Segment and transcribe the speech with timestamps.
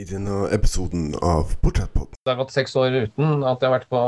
[0.00, 2.16] i denne episoden av Portrettpodden.
[2.24, 4.04] Det har gått seks år uten at jeg har vært på,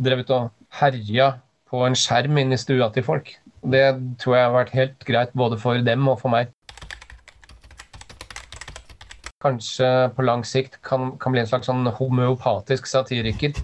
[0.00, 1.32] drevet og herja
[1.68, 3.32] på en skjerm inn i stua til folk.
[3.66, 3.84] Det
[4.22, 6.52] tror jeg har vært helt greit både for dem og for meg.
[9.44, 13.58] Kanskje på lang sikt kan, kan bli en slags sånn homeopatisk satiriker,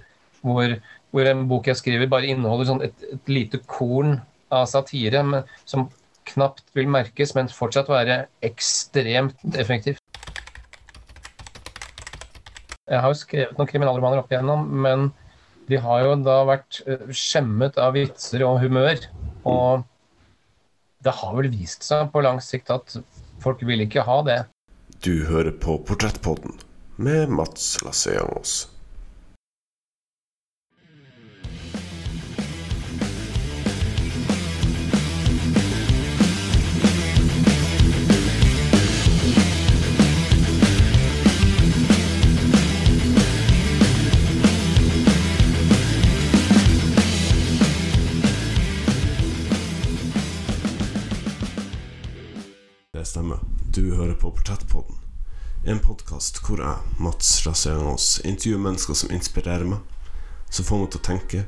[0.45, 0.77] hvor,
[1.15, 4.19] hvor en bok jeg skriver bare inneholder sånn et, et lite korn
[4.53, 5.89] av satire, men, som
[6.29, 10.02] knapt vil merkes, men fortsatt være ekstremt effektivt.
[12.93, 15.07] Jeg har jo skrevet noen kriminalromaner opp igjennom, men
[15.71, 19.01] de har jo da vært eh, skjemmet av vitser og humør.
[19.49, 19.87] Og
[21.03, 22.99] det har vel vist seg på lang sikt at
[23.43, 24.43] folk vil ikke ha det.
[25.03, 26.61] Du hører på Portrettpodden
[27.03, 28.72] med Mats Lasseangos.
[53.03, 53.39] Det stemmer.
[53.71, 54.95] Du hører på Portrettpodden.
[55.67, 59.81] En podkast hvor jeg, Mats Lasseangos, intervjuer mennesker som inspirerer meg,
[60.47, 61.41] som får meg til å tenke,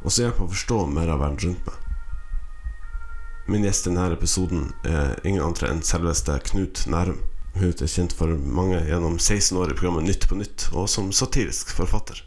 [0.00, 3.06] og som hjelper å forstå mer av verden rundt meg.
[3.54, 7.22] Min gjest i denne episoden er ingen andre enn selveste Knut Nærum.
[7.54, 11.14] Hun er kjent for mange gjennom 16 år i programmet Nytt på nytt, og som
[11.14, 12.24] satirisk forfatter.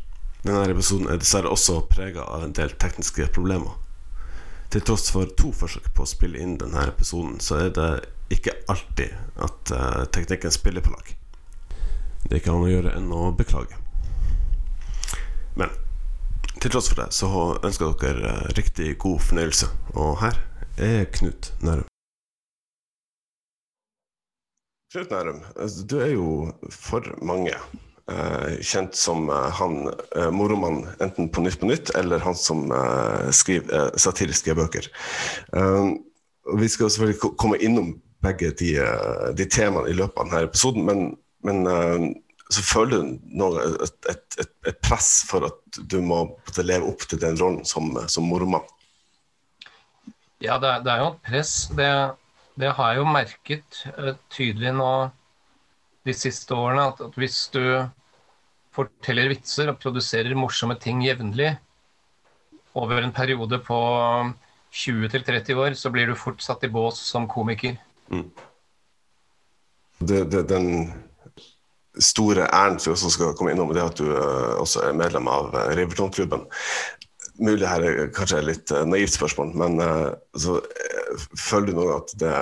[0.48, 3.76] Denne episoden er dessverre også prega av en del tekniske problemer.
[4.72, 7.94] Til tross for to forsøk på å spille inn denne episoden, så er det
[8.34, 11.14] ikke alltid at uh, teknikken spiller på lag.
[12.24, 13.78] Det er ikke annet å gjøre enn å beklage.
[15.60, 15.74] Men
[16.62, 17.30] til tross for det så
[17.62, 20.40] ønsker dere uh, riktig god fornøyelse, og her
[20.82, 21.90] er Knut Nærum.
[24.94, 26.28] Knut Nærum, altså, du er jo
[26.70, 29.26] for mange eh, kjent som
[29.58, 29.88] han
[30.36, 32.68] moromann enten på Nytt på Nytt, eller han som
[33.34, 34.90] skriver satiriske bøker.
[36.62, 38.76] vi skal selvfølgelig komme innom begge de,
[39.38, 41.02] de temaene i løpet av denne episoden, men,
[41.48, 42.08] men uh,
[42.54, 46.24] så føler du et, et, et, et, press for at du må
[46.60, 48.66] leve opp til den rollen som, som mormann.
[50.44, 51.54] Ja, det er, det er, jo et press.
[51.74, 51.90] Det,
[52.60, 53.84] det, har jeg jo merket
[54.34, 54.94] tydelig nå
[56.04, 57.64] de siste årene, at, at hvis du
[58.76, 61.54] forteller vitser og produserer morsomme ting jevnlig
[62.76, 63.80] over en periode på
[64.74, 67.78] 20-30 år, så blir du fort satt i bås som komiker.
[68.12, 68.28] Mm.
[70.04, 70.70] Det, det, den
[72.00, 74.98] store æren som vi også skal komme innom, det er at du uh, også er
[74.98, 76.46] medlem av uh, Riverton-klubben.
[77.42, 79.82] Mulig her er kanskje et litt uh, naivt spørsmål, men
[80.38, 80.60] så,
[81.38, 82.36] føler du noe at det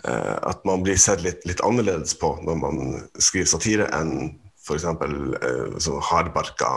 [0.00, 2.78] At man blir sett litt, litt, annerledes på når man
[3.20, 4.86] skriver satire, enn f.eks.
[4.86, 6.70] Uh, sånn hardbarka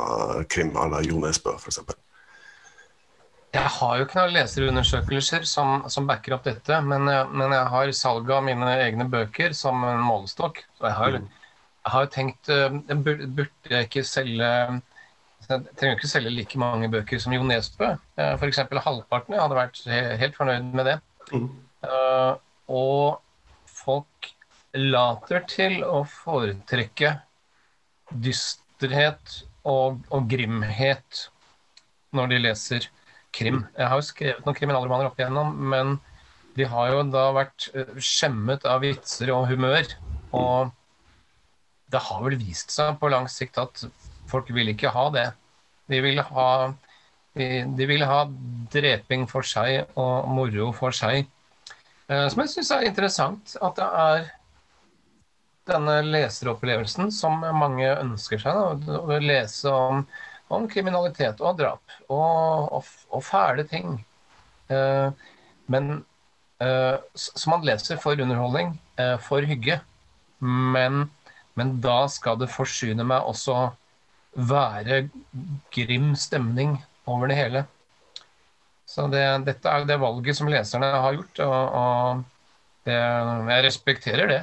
[0.52, 1.80] krim à la Jo Nesbø, f.eks.?
[3.53, 7.91] Jeg har jo ikke noen leserundersøkelser som, som backer opp dette, men, men, jeg har
[7.94, 10.64] salget av mine egne bøker som en målestokk.
[10.81, 14.50] Jeg har, jeg har tenkt jeg Burde jeg ikke selge
[15.44, 17.92] Jeg trenger ikke selge like mange bøker som Jo Nesbø.
[18.18, 18.63] Eh, F.eks.
[18.88, 19.36] halvparten.
[19.36, 19.84] Jeg hadde vært
[20.24, 20.97] helt fornøyd med det.
[21.34, 21.50] Mm.
[21.84, 22.34] Uh,
[22.74, 23.22] og
[23.69, 24.31] folk
[24.74, 27.13] later til å foretrekke
[28.24, 31.28] dysterhet og, og grimhet
[32.13, 32.90] når de leser
[33.35, 33.63] krim.
[33.77, 35.97] Jeg har jo skrevet noen kriminalromaner opp igjennom, men
[36.57, 39.89] de har jo da vært eh, skjemmet av vitser og humør.
[40.38, 40.73] Og
[41.94, 43.85] det har vel vist seg på lang sikt at
[44.29, 45.27] folk vil ikke ha det.
[45.91, 46.49] De vil ha,
[47.38, 48.23] de, de vil ha
[48.73, 51.27] dreping for seg og moro for seg.
[52.09, 53.57] Eh, som jeg syns er interessant.
[53.61, 54.31] At det er
[55.69, 58.85] denne leseropplevelsen som mange ønsker seg.
[58.85, 60.05] Da, å lese om
[60.56, 63.97] om kriminalitet og drap og, og, og fæle ting.
[64.72, 65.09] Eh,
[65.72, 65.91] men
[66.62, 69.80] eh, Som man leser for underholdning, eh, for hygge.
[70.44, 71.08] Men,
[71.56, 73.72] men, da skal det forsyne meg også
[74.33, 75.06] være
[75.72, 76.75] grim stemning
[77.06, 77.66] over det hele.
[78.89, 82.24] Så det, dette er det valget som leserne har gjort, og, og
[82.86, 84.42] det, jeg respekterer det.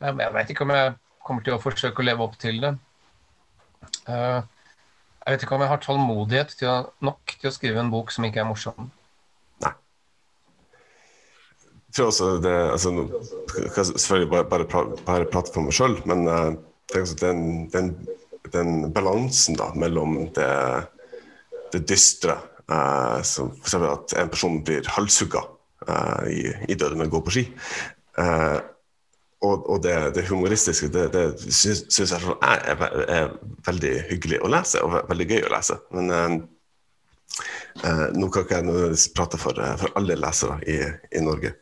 [0.00, 2.72] Jeg, jeg veit ikke om jeg kommer til å forsøke å leve opp til det.
[4.08, 4.42] Uh,
[5.30, 8.08] jeg vet ikke om jeg har tålmodighet til å, nok til å skrive en bok
[8.10, 8.88] som ikke er morsom.
[9.62, 9.70] Nei.
[11.86, 12.90] Jeg tror også det altså,
[13.60, 16.50] Jeg kan selvfølgelig bare, bare, bare prate for meg sjøl, men uh,
[17.22, 17.92] den, den,
[18.50, 20.50] den, balansen da, mellom det,
[21.76, 23.78] det dystre uh, som f.eks.
[23.86, 25.44] at en person blir halshugga
[25.86, 27.46] uh, i, i døden å gå på ski,
[28.18, 28.58] uh,
[29.40, 33.30] og, og det, det, humoristiske, det, det syns, syns jeg er, er,
[33.66, 35.78] veldig hyggelig å lese, og veldig gøy å lese.
[35.96, 36.34] Men eh,
[37.88, 40.76] eh nå kan ikke jeg nødvendigvis prate for, eh, for, alle lesere i,
[41.16, 41.54] i Norge.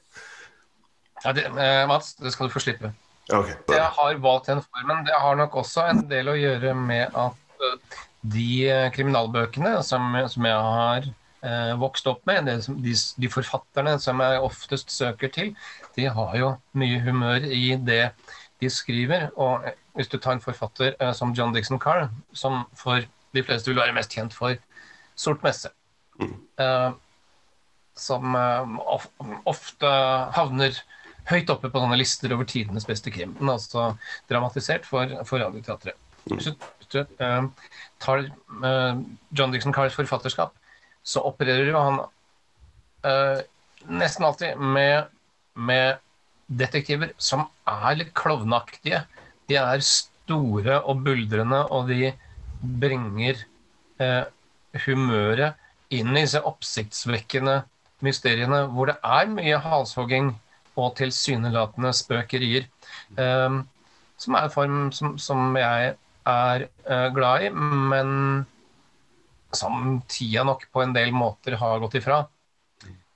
[1.23, 2.91] Ja, det, eh, Mats, det skal du få slippe.
[3.29, 5.05] Okay, jeg har valgt den formen.
[5.07, 7.69] Det har nok også en del å gjøre med at
[8.29, 11.11] de kriminalbøkene som, som jeg har
[11.45, 15.53] eh, vokst opp med, de, de, forfatterne som jeg oftest søker til,
[15.99, 18.05] de har jo mye humør i det
[18.63, 19.29] de skriver.
[19.37, 19.67] Og
[19.99, 23.03] hvis du tar en forfatter eh, som John Dixon Carr, som for
[23.35, 24.57] de fleste vil være mest kjent for
[25.19, 25.67] Sort messe,
[26.23, 26.35] mm.
[26.63, 26.91] eh,
[27.99, 29.09] som of,
[29.51, 29.89] ofte
[30.37, 30.77] havner
[31.29, 33.35] høyt oppe på sånne lister over tidenes beste krim.
[33.41, 33.91] Men altså
[34.31, 35.99] dramatisert for, for Radioteatret.
[36.29, 36.39] Mm.
[36.39, 37.49] Hvis du uh,
[38.03, 38.25] tar
[38.63, 39.01] uh,
[39.37, 40.55] John Dixon Carrs forfatterskap,
[41.03, 42.01] så opererer jo han
[43.05, 43.41] uh,
[43.89, 45.09] nesten alltid med
[45.59, 45.99] med
[46.49, 49.03] detektiver som er litt klovnaktige.
[49.49, 52.13] De er store og buldrende, og de
[52.83, 53.45] bringer
[54.03, 54.25] eh,
[54.87, 55.59] humøret
[55.95, 57.63] inn i disse oppsiktsvekkende
[58.05, 60.33] mysteriene hvor det er mye halshogging
[60.79, 62.69] og tilsynelatende spøkerier.
[63.19, 63.59] Eh,
[64.19, 65.95] som er en form som, som jeg
[66.29, 68.47] er eh, glad i, men
[69.55, 72.25] som tida nok på en del måter har gått ifra.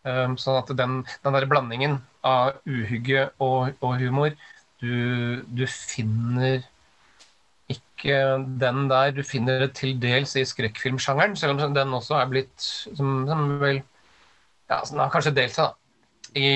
[0.02, 4.32] Um, sånn at den, den der blandingen av uhygge og, og humor
[4.82, 6.64] du, du, finner
[7.70, 8.16] ikke
[8.58, 9.12] den der.
[9.14, 13.44] Du finner det til dels i skrekkfilmsjangeren, selv om den også er blitt som, som
[13.62, 15.76] vel ja, Den har kanskje delt seg da,
[16.34, 16.50] i,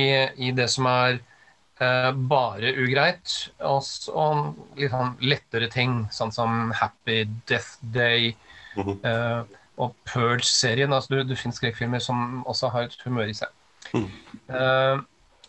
[0.49, 6.73] i det som er eh, bare ugreit, og, og litt sånn lettere ting, sånn som
[6.75, 8.35] Happy Death Day.
[8.75, 8.99] Mm -hmm.
[9.07, 10.93] uh, og Purge-serien.
[10.93, 13.49] altså Du, du finner skrekkfilmer som også har et humør i seg.
[13.95, 14.09] Mm.
[14.49, 15.03] Uh,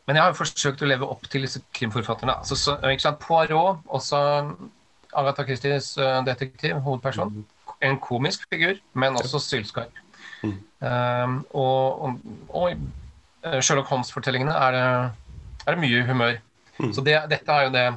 [0.07, 2.37] men jeg har jo forsøkt å leve opp til disse krimforfatterne.
[2.39, 3.19] Altså, så, ikke sant?
[3.23, 4.19] Poirot, også
[5.17, 7.33] Agatha Christies uh, detektiv, hovedperson.
[7.41, 7.45] Mm.
[7.87, 10.03] En komisk figur, men også sylskarp.
[10.43, 10.57] Mm.
[10.81, 12.19] Uh, og, og,
[12.49, 12.87] og,
[13.61, 16.39] Sherlock Holmes-fortellingene er, er, det mye humør.
[16.79, 16.91] Mm.
[16.93, 17.87] Så det, dette er jo det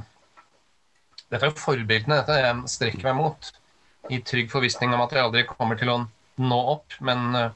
[1.31, 3.51] Dette er jo forbildene dette jeg strekker meg mot.
[4.11, 5.99] I trygg forvissning om at jeg aldri kommer til å
[6.43, 7.51] nå opp, men eh,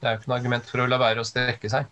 [0.00, 1.88] det er jo ikke noe argument for å la være å strekke seg.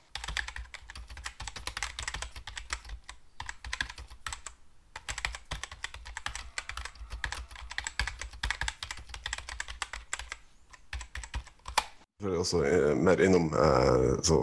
[12.48, 14.42] også eh, mer innom eh, så,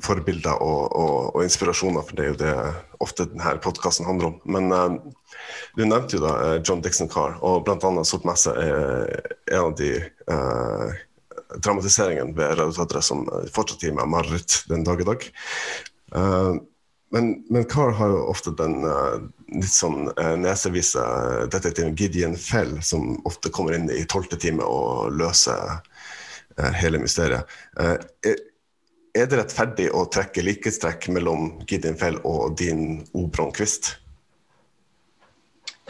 [0.00, 2.54] forbilder og, og, og, inspirasjoner, for det er jo det
[3.04, 4.38] ofte denne podkasten handler om.
[4.44, 4.96] Men eh,
[5.76, 8.04] du nevnte jo da John Dixon Carr, og bl.a.
[8.08, 9.20] Sort messe er
[9.50, 9.92] en av de
[10.30, 10.90] uh,
[11.58, 15.26] dramatiseringen ved Radioteatret som fortsatt gir meg mareritt den dag i dag.
[16.14, 16.60] Uh,
[17.10, 19.18] men, men Carr har jo ofte den uh,
[19.50, 21.02] litt sånn uh, nesevise
[21.50, 27.50] detektiven Gideon Fell, som ofte kommer inn i tolvte time og løser uh, hele mysteriet.
[27.82, 33.96] Er, er, det rettferdig å trekke likhetstrekk mellom Gideon Fell og din Obron Quist?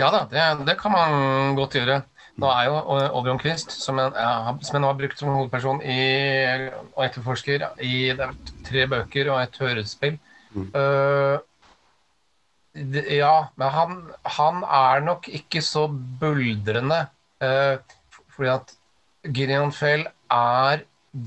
[0.01, 2.01] Ja da, det, det, kan man godt gjøre.
[2.41, 2.77] Nå er jo
[3.19, 6.01] Oddbjørn Quist, som, som jeg nå har brukt som hovedperson i,
[6.95, 7.95] og etterforsker i
[8.67, 10.17] tre bøker og et hørespill.
[10.55, 10.69] Mm.
[10.75, 11.39] Uh,
[13.11, 13.97] ja, men han,
[14.39, 15.87] han, er nok ikke så
[16.21, 17.03] buldrende.
[17.43, 17.77] Uh,
[18.33, 18.75] fordi at
[19.37, 20.87] Gideon Fell er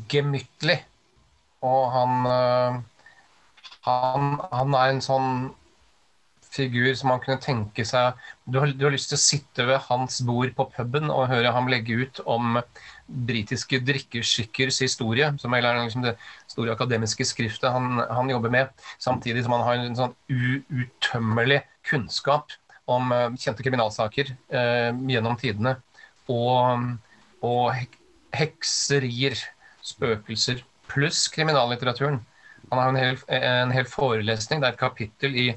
[0.10, 0.80] gemyttlig.
[1.64, 2.80] Og han, uh,
[3.88, 5.34] han, han er en sånn
[6.54, 9.82] figur som man kunne tenke seg du har, du har, lyst til å sitte ved
[9.88, 12.60] hans bord på puben og høre ham legge ut om
[13.28, 16.16] britiske drikkeskikkers historie, som er liksom det
[16.52, 22.54] store akademiske skriftet han, han, jobber med, samtidig som han har en sånn uuttømmelig kunnskap
[22.92, 25.78] om uh, kjente kriminalsaker uh, gjennom tidene,
[26.32, 26.90] og,
[27.44, 27.84] og
[28.36, 29.38] hekserier,
[29.84, 32.22] spøkelser, pluss kriminallitteraturen.
[32.72, 35.48] Han har en hel, en hel forelesning, det er et kapittel i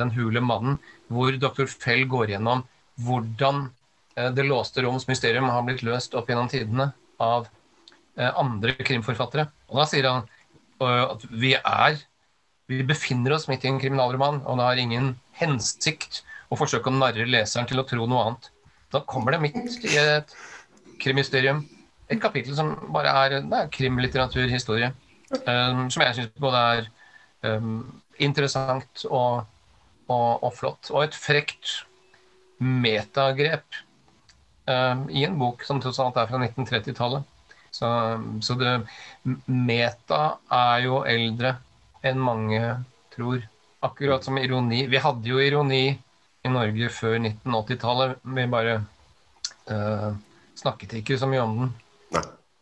[0.00, 0.78] den hule mannen,
[1.12, 1.66] hvor dr.
[1.70, 2.64] Fell går gjennom
[3.02, 3.66] hvordan
[4.16, 6.90] eh, det låste roms mysterium har blitt løst opp gjennom tidene
[7.22, 7.48] av
[8.16, 9.48] eh, andre krimforfattere.
[9.70, 12.00] Og da sier han eh, at vi er
[12.70, 16.94] Vi befinner oss midt i en kriminalroman, og det har ingen hensikt å forsøke å
[16.94, 18.46] narre leseren til å tro noe annet.
[18.94, 20.32] Da kommer det midt i et
[21.02, 21.64] krimmysterium
[22.12, 24.92] et kapittel som bare er, er krimlitteraturhistorie.
[25.32, 26.88] um, som jeg syns både er
[27.48, 29.46] um, interessant og
[30.12, 30.90] og, og flott.
[30.92, 31.80] Og et frekt
[32.62, 33.66] metagrep
[34.70, 37.28] uh, i en bok som tross alt er fra 1930-tallet.
[37.72, 37.88] Så,
[38.44, 38.72] så, det
[39.48, 41.56] Meta er jo eldre
[42.04, 42.60] enn mange
[43.14, 43.48] tror.
[43.82, 44.84] akkurat som ironi.
[44.86, 48.20] Vi hadde jo ironi i Norge før 1980-tallet.
[48.22, 48.76] Vi bare
[49.72, 50.12] uh,
[50.54, 51.72] snakket ikke så mye om den.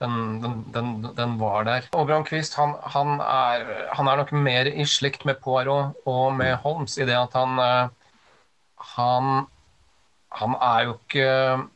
[0.00, 1.88] Den, den, den, den var der.
[1.92, 6.54] Oberon Quist han, han, er, han, er, nok mer i slekt med Poirot og med
[6.62, 7.90] Holmes i det at han uh,
[8.95, 9.45] han,
[10.40, 11.66] han er jo ikke uh,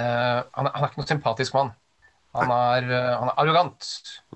[0.00, 1.70] han, er, han ikke noe sympatisk mann.
[2.34, 3.86] Han er, han er, arrogant.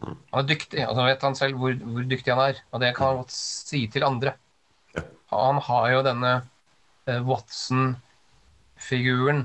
[0.02, 0.88] Han er dyktig.
[0.88, 2.54] og så vet han selv hvor, hvor, dyktig han er.
[2.72, 4.30] Og det kan han godt si til andre.
[5.34, 6.32] Han har jo denne
[7.10, 9.40] uh, Watson-figuren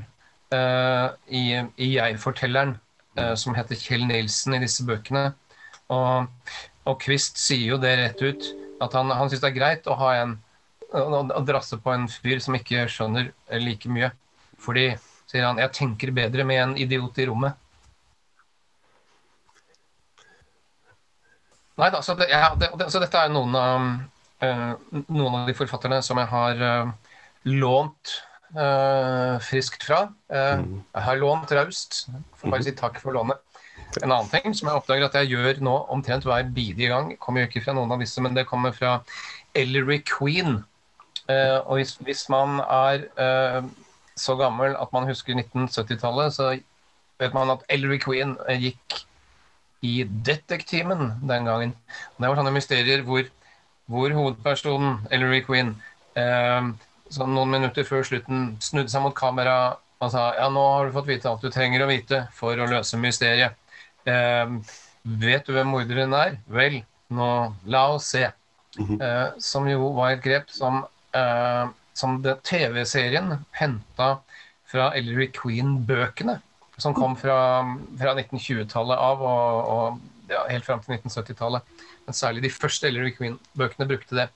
[0.53, 1.43] uh, i,
[1.77, 2.81] i Jeg-fortelleren uh,
[3.39, 5.29] som heter Kjell Nilsen i disse bøkene.
[5.93, 6.51] Og,
[6.85, 8.51] og Kvist sier jo det rett ut,
[8.83, 10.37] at han, han syns det er greit å ha en
[10.89, 13.29] å drasse på en fyr som ikke skjønner
[13.61, 14.09] like mye.
[14.59, 14.91] Fordi,
[15.29, 17.65] sier han, jeg tenker bedre med en idiot i rommet
[21.79, 23.83] Nei da, så, det, ja, det, så dette er noen av,
[24.43, 24.73] uh,
[25.07, 27.13] noen av de forfatterne som jeg har uh,
[27.47, 28.17] lånt
[29.45, 30.07] friskt fra.
[30.29, 30.79] Mm.
[30.81, 31.99] Jeg har lånt raust.
[32.39, 33.37] Får bare si takk for lånet.
[34.01, 37.43] En annen ting som jeg oppdager at jeg gjør nå omtrent hver bidige gang, kommer
[37.43, 38.99] jo ikke fra noen av disse, men det kommer fra
[39.57, 40.63] Ellery Queen.
[41.29, 43.05] og hvis, hvis, man er
[44.17, 46.51] så gammel at man husker 1970-tallet, så
[47.19, 48.99] vet man at Ellery Queen gikk
[49.81, 51.73] i Detektimen den gangen.
[52.17, 53.27] Det var sånne mysterier hvor,
[53.87, 55.73] hvor hovedpersonen, Ellery Queen,
[56.19, 56.71] eh,
[57.17, 61.09] noen minutter før slutten snudde seg mot kamera og sa ja, nå har du fått
[61.09, 63.57] vite alt du trenger å vite for å løse mysteriet.
[64.07, 64.53] Eh,
[65.19, 66.37] vet du hvem morderen er?
[66.47, 67.29] Vel, nå
[67.67, 68.29] la oss se.
[68.77, 69.01] Mhm.
[69.01, 74.19] Eh, som jo var et grep som, eh, som TV-serien henta
[74.69, 76.39] fra Ellery Queen-bøkene
[76.79, 77.65] som kom fra,
[77.99, 81.65] fra 1920-tallet av og, og ja, helt fram til 1970-tallet.
[82.07, 84.27] Men særlig de første Ellery Queen-bøkene brukte det.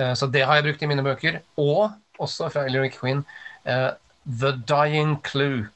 [0.00, 1.40] Uh, så det har jeg brukt i mine bøker.
[1.60, 3.24] Og også fra Ellery Queen
[3.66, 3.92] uh,
[4.26, 5.68] The Dying Clue.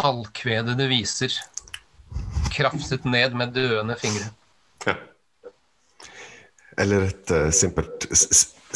[0.00, 1.34] Halvkvedede viser.
[2.54, 4.32] Krafset ned med døende fingre.
[4.86, 4.96] Ja.
[6.78, 8.08] Eller et uh, simpelt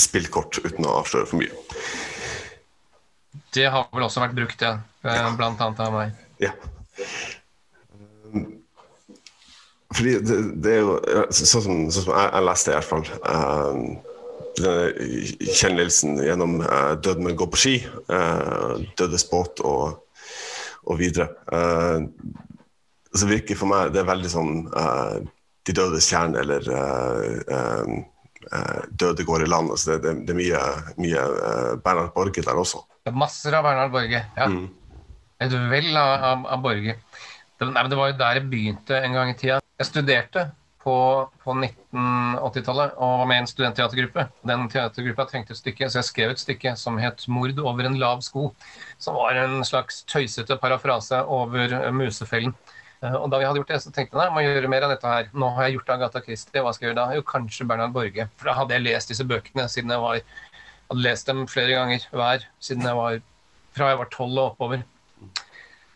[0.00, 1.52] spillkort uten å avsløre for mye.
[3.55, 4.79] Det har vel også vært brukt, ja.
[5.02, 6.14] Blant annet av meg.
[6.43, 6.52] Ja.
[9.90, 10.99] Fordi det, det, er jo
[11.35, 14.10] sånn som, sånn som jeg, jeg, leste, i hvert fall uh,
[14.59, 17.78] Kjell kjennelsen gjennom uh, 'Død å går på ski',
[18.11, 20.00] uh, 'Dødes båt' og,
[20.87, 21.30] og videre.
[21.50, 22.09] Uh,
[23.11, 25.21] så virker for meg det er veldig sånn uh,
[25.66, 26.66] 'De dødes kjerne' eller
[28.99, 29.73] 'Døde går i land'.
[29.76, 30.62] Altså det, det, det, er mye,
[30.99, 31.25] mye
[31.85, 32.83] Bernhard Borge der også.
[33.12, 34.47] Masser av Bernhard Borge, ja.
[34.47, 34.69] Mm.
[35.40, 36.97] Et vell av, av, av Borge.
[37.61, 39.61] Det, nei, det var jo der jeg begynte en gang i tida.
[39.80, 40.50] Jeg studerte
[40.81, 40.97] på,
[41.45, 44.27] på 1980-tallet og var med i en studentteatergruppe.
[44.49, 47.99] Den teatergruppa trengte et stykke, så jeg skrev et stykke som het 'Mord over en
[48.01, 48.51] lav sko'.
[48.99, 52.55] Som var en slags tøysete parafrase over Musefellen.
[53.03, 54.91] Eh, og da vi hadde gjort det, så tenkte jeg nei, må gjøre mer av
[54.95, 55.29] dette her.
[55.33, 57.17] Nå har jeg gjort Agatha Christie, hva skal jeg gjøre da?
[57.17, 58.29] Jo, kanskje Bernhard Borge.
[58.37, 60.21] For da hadde jeg lest disse bøkene siden jeg var
[60.91, 63.21] hadde lest dem flere ganger hver siden jeg var
[63.77, 64.83] fra jeg var tolv og oppover.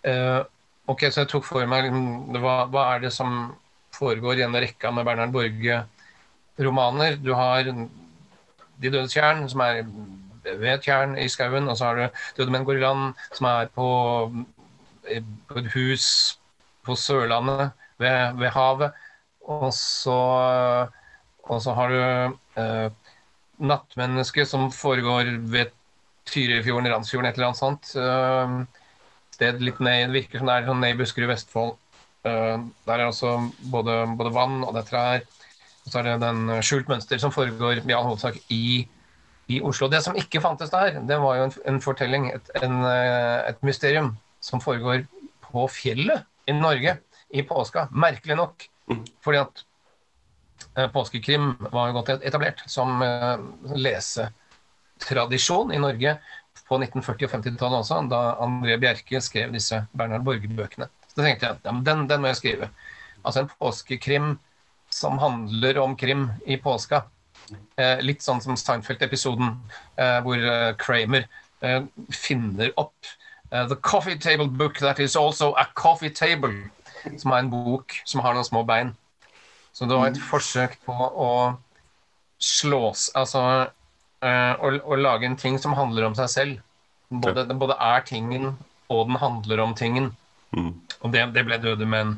[0.04, 0.44] Uh,
[0.86, 1.88] ok, Så jeg tok for meg
[2.38, 3.54] hva, hva, er det som
[3.94, 7.16] foregår i denne rekka med Bernhard Borge-romaner.
[7.22, 9.84] Du har De dødes tjern, som er
[10.44, 11.68] ved tjern i skauen.
[11.68, 13.88] Og så har du Døde menn går i land, som er på,
[15.48, 16.06] på et hus
[16.84, 17.70] på Sørlandet
[18.02, 18.92] ved, ved havet.
[19.44, 20.18] Og så,
[21.44, 22.00] og så har du
[22.60, 22.90] eh,
[23.58, 25.72] Nattmennesket, som foregår ved
[26.26, 27.92] Tyrifjorden, Randsfjorden, et eller annet sånt.
[28.00, 28.84] Eh,
[29.34, 31.74] sted litt ned, det virker som det er sånn ned i Buskerud, Vestfold.
[32.24, 33.36] Uh, der er altså
[33.72, 35.24] både, både, vann og det er trær.
[35.84, 38.86] Og så er det den skjult mønster som foregår i all hovedsak i,
[39.52, 39.90] i, Oslo.
[39.92, 43.60] Det som ikke fantes der, det var jo en, en fortelling, et, en, eh, et,
[43.66, 45.04] mysterium, som foregår
[45.44, 46.96] på fjellet i Norge
[47.36, 47.88] i påska.
[47.92, 48.64] Merkelig nok.
[49.24, 49.64] Fordi at
[50.92, 53.04] påskekrim var jo godt etablert som
[53.76, 56.16] lesetradisjon i Norge
[56.68, 60.88] på 1940- og 50-tallet også, da André Bjerke skrev disse Bernhard Borge-bøkene.
[61.14, 62.70] Så tenkte jeg at ja, den, den, må jeg skrive.
[63.24, 64.34] Altså en påskekrim
[64.92, 67.04] som handler om krim i påska.
[67.78, 69.54] Eh, litt sånn som Steinfeld-episoden,
[70.00, 71.26] eh, hvor eh, Kramer
[71.62, 71.82] eh,
[72.14, 72.94] finner opp
[73.50, 76.70] eh, The Coffee Table Book That Is Also A Coffee Table,
[77.20, 78.94] som er en bok som har noen små bein.
[79.74, 81.30] Så det var et forsøk på å
[82.44, 83.40] slås Altså
[84.24, 86.62] uh, å, å, lage en ting som handler om seg selv.
[87.10, 88.54] Både, både er tingen,
[88.90, 90.10] og den handler om tingen.
[90.56, 90.72] Mm.
[91.04, 92.16] Og det, det, ble 'Døde menn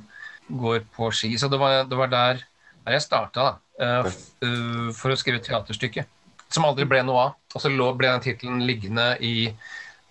[0.49, 1.35] går på ski'.
[1.39, 2.45] Så det var, det var der,
[2.85, 3.49] der, jeg starta,
[3.83, 4.07] uh,
[4.47, 6.07] uh, for å skrive teaterstykke.
[6.49, 7.33] som aldri ble noe av.
[7.55, 9.51] Og så ble den tittelen liggende i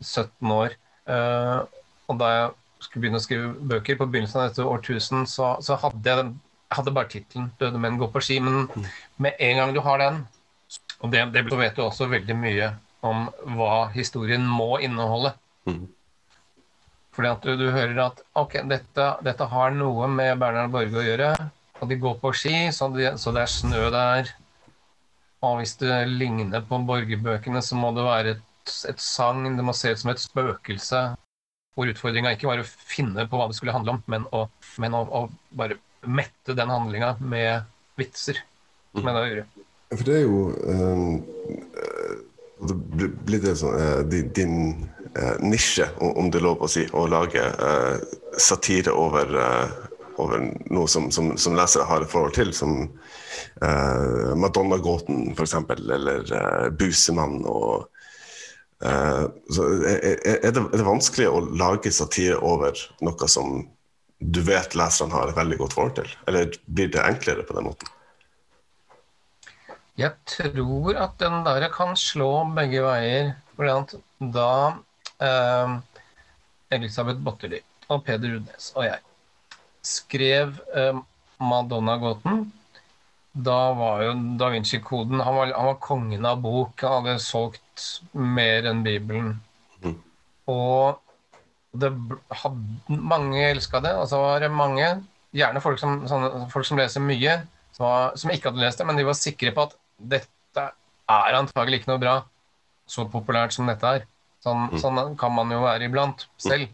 [0.03, 0.75] 17 år.
[1.07, 1.63] Uh,
[2.11, 2.49] og da jeg
[2.83, 6.33] skulle begynne å skrive bøker på begynnelsen av dette årtusen, så, så hadde jeg den,
[6.75, 8.41] hadde bare tittelen 'Døde menn går på ski'.
[8.43, 8.67] Men
[9.17, 10.25] med en gang du har den,
[10.99, 12.73] og det, det så vet du også veldig mye
[13.05, 15.31] om hva historien må inneholde.
[15.69, 15.85] Mm.
[17.15, 21.05] Fordi at du, du hører at ok, dette, dette, har noe med Bernhard Borge å
[21.05, 21.29] gjøre.
[21.79, 24.31] Og de går på ski, så, de, så det er snø der.
[25.45, 29.47] Og hvis det ligner på Borge-bøkene, så må det være et, et sagn.
[29.55, 31.03] Det må se ut som et spøkelse.
[31.75, 34.45] Hvor utfordringa ikke var å finne på hva det skulle handle om, men å,
[34.81, 35.25] men å, å
[35.59, 37.67] bare mette den handlinga med
[37.99, 38.39] vitser.
[38.95, 39.47] Med det å gjøre.
[39.95, 41.17] For det er jo um,
[42.95, 44.55] Det blir det sånn uh, din
[45.39, 47.95] nisje, om det er lov å si, å lage uh,
[48.35, 49.31] satire over,
[50.19, 50.43] over
[50.73, 52.83] noe som, som, som, lesere har et forhold til, som
[54.35, 57.87] Madonna-gåten f.eks., eller Busemann og
[58.83, 62.75] Uh, er, er, det, er, det, vanskelig å lage satire over
[63.07, 63.61] noe som
[64.19, 66.11] du vet leserne har et veldig godt forhold til?
[66.27, 67.91] Eller blir det enklere på den måten?
[69.95, 73.35] Jeg tror at den der kan slå begge veier.
[74.19, 74.75] Da
[75.23, 75.75] eh,
[76.75, 77.61] Elisabeth Botterli
[77.93, 79.01] og Peder Rudnes og jeg
[79.85, 80.97] skrev eh,
[81.37, 82.45] Madonna-gåten,
[83.35, 86.79] da var jo da Vinci-koden han, han, var kongen av bok.
[86.81, 89.33] Han hadde solgt mer enn Bibelen.
[89.83, 89.97] Mm.
[90.51, 91.01] Og
[91.75, 91.91] det
[92.31, 94.87] hadde, mange elska det, og så var det mange,
[95.35, 97.41] gjerne folk som, sånne, folk som leser mye,
[97.75, 99.75] som, var, som, ikke hadde lest det, men de var sikre på at
[100.15, 100.67] dette
[101.11, 102.15] er antagelig ikke noe bra,
[102.87, 104.07] så populært som dette er.
[104.45, 104.79] Sånn, mm.
[104.81, 106.69] sånn kan man jo være iblant selv.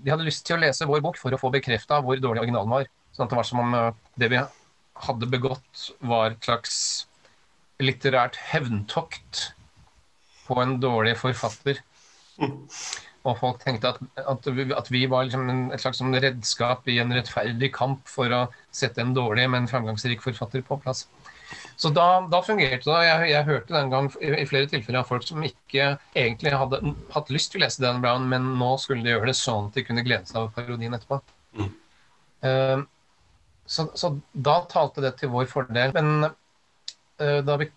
[0.00, 2.72] De hadde lyst til å lese vår bok for å få bekrefta hvor dårlig originalen
[2.72, 2.88] var.
[3.16, 4.40] Sånn at det var som om eh, det vi
[5.06, 6.74] hadde begått, var et slags
[7.80, 9.46] litterært hevntokt
[10.44, 11.80] på en dårlig forfatter.
[12.40, 12.58] Mm.
[13.28, 16.98] Og folk tenkte at, at, vi, at vi var liksom et slags sånn redskap i
[17.02, 21.06] en rettferdig kamp for å sette en dårlig, men framgangsrik forfatter på plass.
[21.80, 22.96] Så da, da fungerte det.
[23.06, 26.80] Jeg, jeg, hørte den gang i, i flere tilfeller av folk som ikke egentlig hadde
[27.14, 29.78] hatt lyst til å lese Dan Brown, men nå skulle de gjøre det sånn at
[29.78, 31.22] de kunne glede seg over parodien etterpå.
[31.56, 31.70] Mm.
[32.44, 32.82] Uh,
[33.64, 35.94] så, så, da talte det til vår fordel.
[35.96, 37.70] Men uh, da vi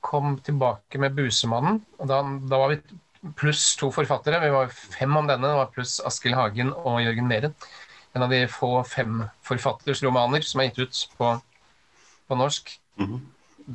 [0.00, 4.38] kom tilbake med 'Busemannen', da, da var vi pluss to forfattere.
[4.46, 7.58] Vi var fem om denne, det var pluss Askild Hagen og Jørgen Meren.
[8.14, 11.34] En av de få fem forfatters romaner som er gitt ut på,
[12.30, 12.72] på norsk.
[13.02, 13.20] Mm -hmm.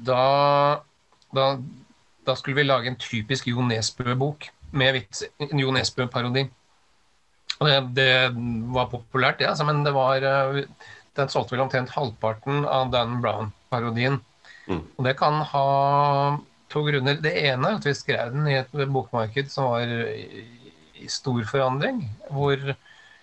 [0.03, 0.81] Da,
[1.31, 1.45] da,
[2.25, 6.47] da, skulle vi lage en typisk Jo Nesbø-bok med vits, en Jo Nesbø-parodi.
[7.55, 8.12] Det, det,
[8.75, 10.65] var populært, det, ja, men det var eh,
[11.15, 14.19] Den solgte vel omtrent halvparten av Dan Brown-parodien.
[14.67, 14.81] Mm.
[14.97, 15.67] Og det kan ha
[16.73, 17.21] to grunner.
[17.23, 22.01] Det ene er at vi skrev den i et bokmarked som var i stor forandring.
[22.27, 22.60] Hvor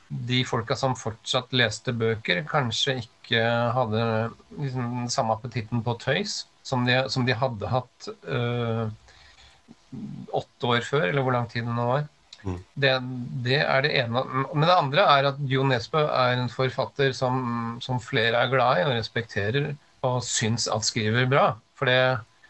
[0.08, 3.44] de folka som fortsatt leste bøker, kanskje ikke
[3.76, 4.06] hadde
[4.56, 8.88] liksom, den samme appetitten på tøys som de, som de hadde hatt øh,
[10.32, 12.08] åtte år før, eller hvor lang tid det nå var.
[12.42, 12.58] Mm.
[12.74, 12.92] Det,
[13.44, 14.22] det, er det ene.
[14.50, 18.80] Men det andre er at Jo Nesbø er en forfatter som, som flere er glad
[18.80, 19.72] i og respekterer,
[20.02, 21.52] og syns at skriver bra.
[21.78, 22.00] For det,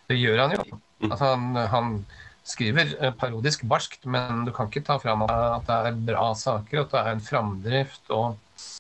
[0.08, 0.80] det gjør han jo.
[1.10, 1.94] Altså, han, han,
[2.42, 6.80] skriver eh, parodisk barskt, men du kan ikke ta fram at det er bra saker,
[6.80, 8.32] at det er en framdrift og,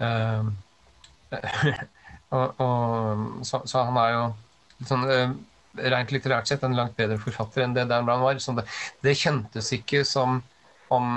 [0.02, 0.48] uh,
[2.34, 4.24] og, og så, så, han er jo
[4.88, 5.34] sånn, uh,
[5.92, 8.38] rent litterært sett en langt bedre forfatter enn det Dan Brown var.
[8.42, 8.66] Så det,
[9.04, 10.40] det kjentes ikke som
[10.92, 11.08] om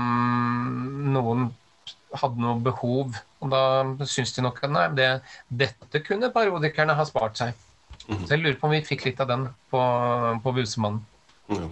[1.12, 1.50] noen
[2.16, 3.16] hadde noe behov.
[3.44, 5.10] Og da syns de nok at nei, det,
[5.50, 7.66] dette kunne parodikerne ha spart seg.
[8.06, 9.82] Så jeg lurer på om vi fikk litt av den på,
[10.44, 11.02] på Busemannen.
[11.50, 11.68] Ja.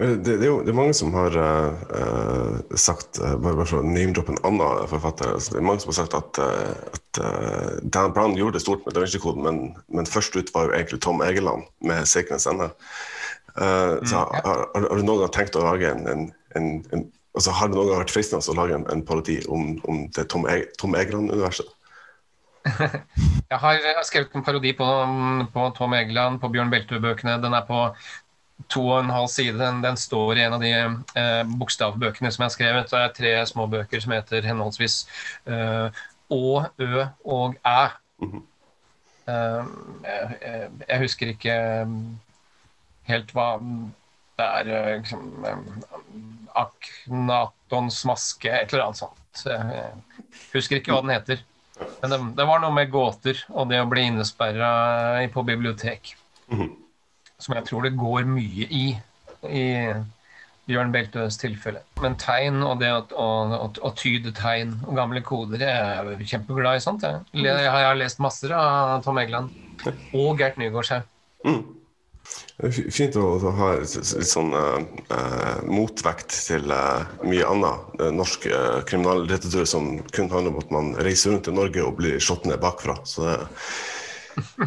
[0.00, 3.84] Det, det, er jo det er mange som har uh, sagt Bare, bare for å
[3.84, 5.34] name-droppe en annen forfatter.
[5.36, 8.64] Altså, det er mange som har sagt at, uh, at uh, Dan Brown gjorde det
[8.64, 9.58] stort med Da Vinci-koden, men,
[9.92, 12.70] men, først ut var jo egentlig Tom Egeland med 'Sacred ende'.
[13.50, 14.40] Mm, så ja.
[14.46, 16.20] har, har, du noen gang tenkt å lage en, en,
[16.56, 17.00] en, en
[17.34, 20.28] altså, Har det noen gang vært fristende å lage en, en parodi om, om det
[20.30, 21.68] Tom, e Tom Egeland-universet?
[23.50, 24.88] jeg har skrevet en parodi på,
[25.52, 27.40] på Tom Egeland, på Bjørn Beltø-bøkene.
[27.42, 27.88] Den er på
[28.68, 29.58] to og en halv side.
[29.58, 32.90] Den, den står i en av de eh, bokstavbøkene som jeg har skrevet.
[32.92, 35.02] Det er tre små bøker som heter henholdsvis
[35.48, 36.42] eh, Å,
[36.78, 37.88] Ø og Æ.
[38.20, 38.42] Mm -hmm.
[39.26, 39.64] eh,
[40.04, 41.56] jeg, jeg, husker ikke
[43.08, 43.48] helt hva
[44.38, 45.58] det er eh, liksom, eh,
[46.54, 49.44] Aknatons maske, et eller annet sånt.
[49.46, 49.92] Jeg
[50.52, 51.44] husker ikke hva den heter.
[52.02, 56.16] Men det, det, var noe med gåter og det å bli innesperra på bibliotek.
[56.50, 56.79] Mm -hmm.
[57.40, 58.84] Som jeg tror det går mye i
[59.48, 59.64] i
[60.70, 61.82] Bjørn Beltøs tilfelle.
[62.02, 66.24] Men tegn og det å, å, å, å tyde tegn og gamle koder Jeg er
[66.34, 67.06] kjempeglad i sånt.
[67.06, 69.50] Jeg, jeg har lest masser av Tom Egeland
[70.14, 71.06] og Gert Nygaardshaug.
[71.48, 71.62] Mm.
[72.92, 73.24] Fint å,
[73.56, 80.52] ha litt sånn eh, motvekt til eh, mye annet norsk norsk kriminallitteratur som kun handler
[80.52, 82.98] om at man reiser rundt i Norge og blir slått ned bakfra.
[83.08, 83.38] Så det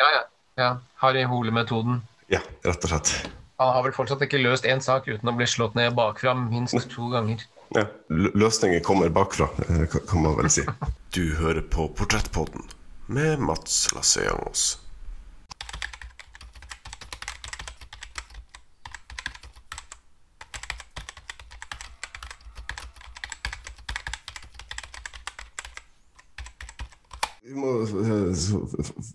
[0.00, 0.22] ja, ja.
[0.60, 0.70] ja.
[1.00, 2.02] Harry Hole-metoden.
[2.28, 3.12] Ja, rett og slett.
[3.60, 6.76] Han har vel fortsatt ikke løst én sak uten å bli slått ned bakfra minst
[6.92, 7.42] to ganger.
[7.76, 9.48] Ja, Løsninger kommer bakfra,
[10.08, 10.66] kan man vel si.
[11.14, 12.68] Du hører på Portrettpodden
[13.10, 14.76] med Mats Lasseangos.
[27.50, 28.19] Vi må eh,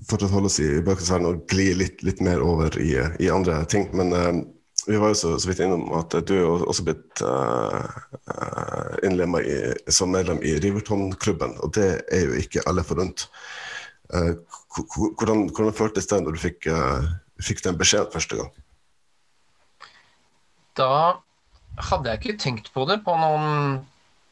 [0.10, 3.88] fortsatt holde oss i bøkesfæren og gli litt, litt, mer over i, i andre ting.
[3.98, 4.42] Men uh,
[4.86, 7.86] vi var jo så, så, vidt innom at du er også blitt uh,
[9.06, 9.42] innlemma
[9.90, 13.28] som medlem i Riverton-klubben, og det er jo ikke alle forunt.
[14.14, 14.36] Uh,
[15.18, 16.68] hvordan, hvordan føltes det når du fikk,
[17.42, 18.52] fikk den beskjeden første gang?
[20.76, 20.92] Da
[21.80, 23.80] hadde jeg ikke tenkt på det på noen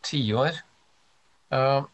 [0.04, 0.60] tiår.
[1.54, 1.86] Uh,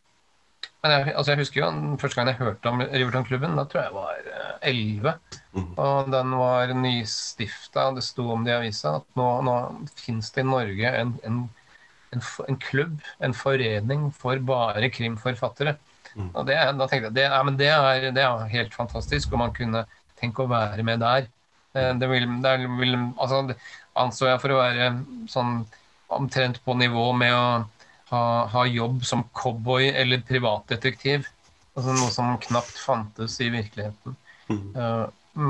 [0.80, 3.96] men jeg, altså jeg husker jo første gang jeg hørte om Riverton-klubben, da tror jeg
[3.98, 4.20] var
[4.70, 5.14] elleve.
[5.52, 5.72] Mm.
[5.76, 9.56] Og den var nystifta, det sto om det i avisa at nå, nå
[10.00, 11.42] fins det i Norge en, en,
[12.16, 15.76] en, en, klubb, en forening for bare krimforfattere.
[16.14, 16.30] Mm.
[16.32, 19.56] Og det, da tenkte jeg det, ja, det, er, det, er, helt fantastisk, om man
[19.56, 19.84] kunne
[20.22, 21.28] tenke å være med der.
[21.76, 23.44] Eh, det vil, det vil altså,
[24.00, 24.94] anså jeg for å være
[25.28, 25.60] sånn
[26.16, 27.46] omtrent på nivå med å
[28.10, 31.28] ha, ha jobb som cowboy eller privatdetektiv.
[31.78, 34.18] Altså noe som knapt fantes i virkeligheten.
[34.50, 34.66] Mm.
[34.76, 35.06] Uh,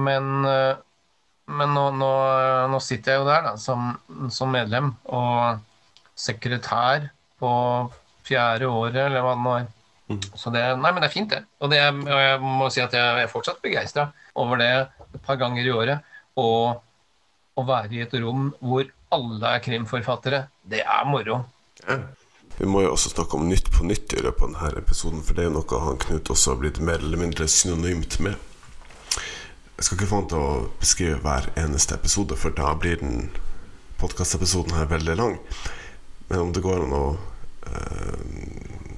[0.07, 0.75] men, uh,
[1.49, 2.11] men nå, nå,
[2.73, 3.93] nå, sitter jeg jo der da, som,
[4.33, 5.63] som, medlem og
[6.19, 7.07] sekretær
[7.39, 7.51] på
[8.27, 9.71] fjerde året, eller hva det nå er.
[10.09, 10.21] Mm.
[10.41, 11.45] Så det, nei, men det er fint, det.
[11.63, 14.71] Og, det, og jeg må si at jeg er fortsatt begeistra over det
[15.07, 16.13] et par ganger i året.
[16.39, 16.79] Og
[17.59, 21.41] å være i et rom hvor alle er krimforfattere, det er moro.
[21.87, 22.01] Ja.
[22.59, 25.35] Vi må jo også snakke om Nytt på nytt i løpet av denne episoden, for
[25.35, 28.35] det er jo noe han Knut også har blitt mer eller mindre synonymt med.
[29.77, 33.29] Jeg skal ikke få han til å beskrive hver eneste episode, for da blir den
[34.01, 35.37] podkastepisoden her veldig lang.
[36.27, 38.27] Men om det går an å eh,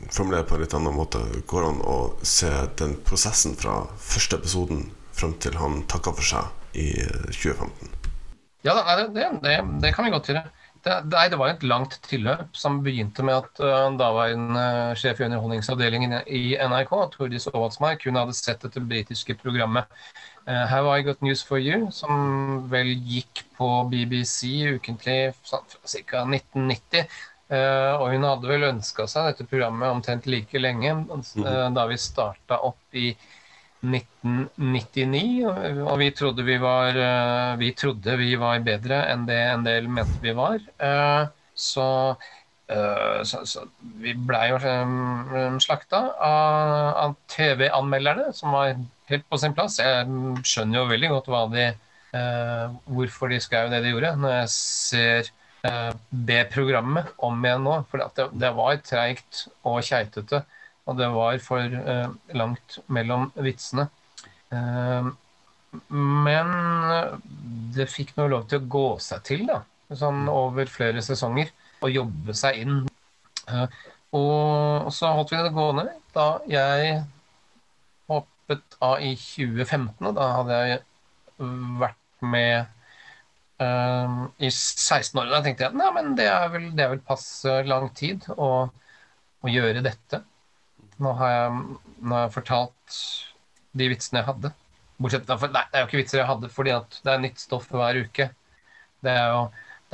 [0.10, 2.50] formulere på en litt annen måte, går an å se
[2.82, 6.50] den prosessen fra første episoden fram til han takka for seg
[6.82, 6.90] i
[7.30, 7.94] 2015.
[8.66, 10.48] Ja, det, det, det, det kan vi godt gjøre.
[10.82, 15.20] Det, nei, det var et langt tilløp som begynte med at uh, daværende uh, sjef
[15.22, 19.86] i Underholdningsavdelingen i NRK, Tordis Aavatsmark, hun hadde sett dette britiske programmet
[20.48, 26.26] uh, Have I Got News For You, som vel gikk på BBC ukentlig ca.
[26.26, 27.06] 1990.
[27.52, 31.98] Uh, og hun hadde vel ønska seg dette programmet omtrent like lenge uh, da vi
[32.00, 33.10] starta opp i
[33.82, 35.42] 1999,
[35.90, 39.90] og vi trodde vi var, eh, vi trodde vi var bedre enn det en del
[39.90, 40.62] mente vi var.
[40.78, 41.24] Eh,
[41.58, 41.88] så,
[42.70, 43.66] eh, så, så
[44.04, 44.60] vi blei jo
[45.66, 48.78] slakta av, TV-anmelderne, som var
[49.10, 49.80] helt på sin plass.
[49.82, 50.06] Jeg
[50.46, 51.68] skjønner jo veldig godt hva de,
[52.86, 55.32] hvorfor de skrev det de gjorde, når jeg ser
[56.10, 57.82] det programmet om igjen nå.
[57.90, 60.46] For det, det var treigt og keitete.
[60.90, 63.88] Og det var for eh, langt mellom vitsene.
[64.52, 65.12] Eh,
[65.96, 66.50] men
[67.76, 69.62] det fikk nå lov til å gå seg til, da.
[69.96, 71.52] Sånn over flere sesonger.
[71.82, 72.82] Og jobbe seg inn.
[73.48, 73.80] Eh,
[74.18, 76.98] og så holdt vi det gående da jeg
[78.12, 80.10] hoppet av i 2015.
[80.10, 80.86] Og da hadde jeg
[81.82, 82.78] vært med
[83.62, 85.28] Uh, i 16 år.
[85.30, 88.48] Da tenkte jeg at det er vel, det er vel passe lang tid å,
[89.46, 90.24] å gjøre dette.
[91.02, 91.62] Nå har jeg,
[92.02, 93.00] nå har jeg fortalt
[93.78, 94.52] de vitsene jeg hadde.
[95.02, 97.68] Bortsett fra, Nei, det er jo ikke vitser jeg hadde, fordi det er nytt stoff
[97.74, 98.28] hver uke.
[99.02, 99.44] Det er jo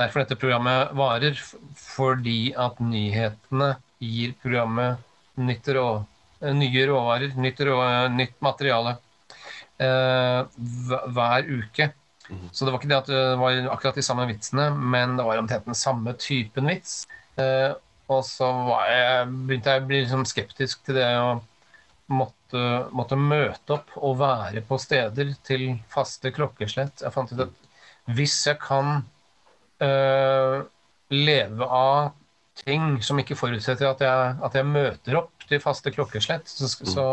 [0.00, 1.40] derfor dette programmet varer.
[1.78, 5.04] Fordi at nyhetene gir programmet
[5.38, 5.86] nytt rå,
[6.42, 7.78] eh, nye råvarer, nytt, rå,
[8.14, 8.96] nytt materiale
[9.80, 10.42] eh,
[11.14, 11.92] hver uke.
[12.28, 12.48] Mhm.
[12.52, 15.40] Så det var ikke det at det var akkurat de samme vitsene, men det var
[15.40, 17.06] omtrent den samme typen vits.
[17.38, 17.72] Eh,
[18.08, 18.48] og så
[18.88, 21.38] jeg, begynte jeg å bli liksom skeptisk til det å
[22.08, 22.62] måtte,
[22.96, 27.04] måtte, møte opp og være på steder til faste klokkeslett.
[27.04, 29.02] Jeg fant ut at hvis jeg kan
[29.84, 30.62] øh,
[31.12, 32.14] leve av
[32.64, 37.06] ting som ikke forutsetter at jeg, at jeg, møter opp til faste klokkeslett, så, så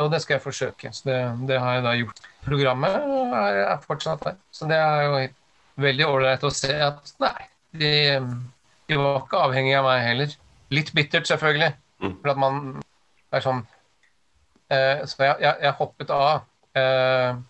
[0.00, 0.92] Og det skal jeg forsøke.
[0.96, 1.18] Så det,
[1.50, 2.22] det har jeg da gjort.
[2.46, 4.38] Programmet er, er fortsatt der.
[4.50, 5.18] Så det er jo
[5.84, 7.90] veldig ålreit å se at nei, de,
[8.90, 10.34] de, var ikke avhengig av meg heller.
[10.74, 11.70] Litt bittert, selvfølgelig.
[12.00, 12.16] Mm.
[12.22, 12.60] For at man
[13.30, 13.58] er sånn
[14.72, 16.44] eh, Så jeg, jeg, jeg, hoppet av.
[16.78, 17.40] Eh,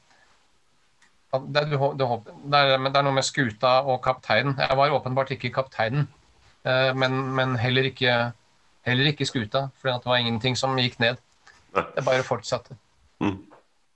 [1.54, 2.04] det, du, du,
[2.50, 4.56] det, er, det er noe med skuta og kapteinen.
[4.58, 6.08] Jeg var åpenbart ikke kapteinen,
[6.66, 8.16] eh, men, men heller, ikke,
[8.88, 9.68] heller ikke skuta.
[9.78, 11.20] For det var ingenting som gikk ned.
[11.70, 12.74] Det bare fortsatte.
[13.22, 13.38] Mm.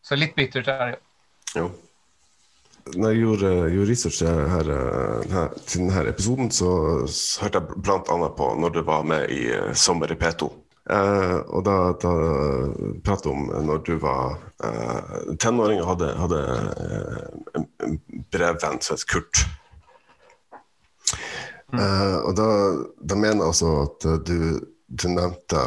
[0.04, 1.72] Så litt bittert er det jo.
[2.92, 4.68] Når jeg gjorde, gjorde research her,
[5.32, 6.68] her, til denne episoden, så,
[7.08, 8.28] så hørte jeg bl.a.
[8.36, 10.50] på når du var med i uh, Sommer i P2.
[10.84, 12.10] Uh, og da, da
[13.06, 16.40] pratet om når du var uh, tenåring og hadde, hadde
[17.56, 17.96] uh, en
[18.28, 19.46] brevvenn som het Kurt.
[21.74, 21.80] Mm.
[22.28, 22.46] og da,
[23.02, 25.62] da, mener jeg altså at du, du nevnte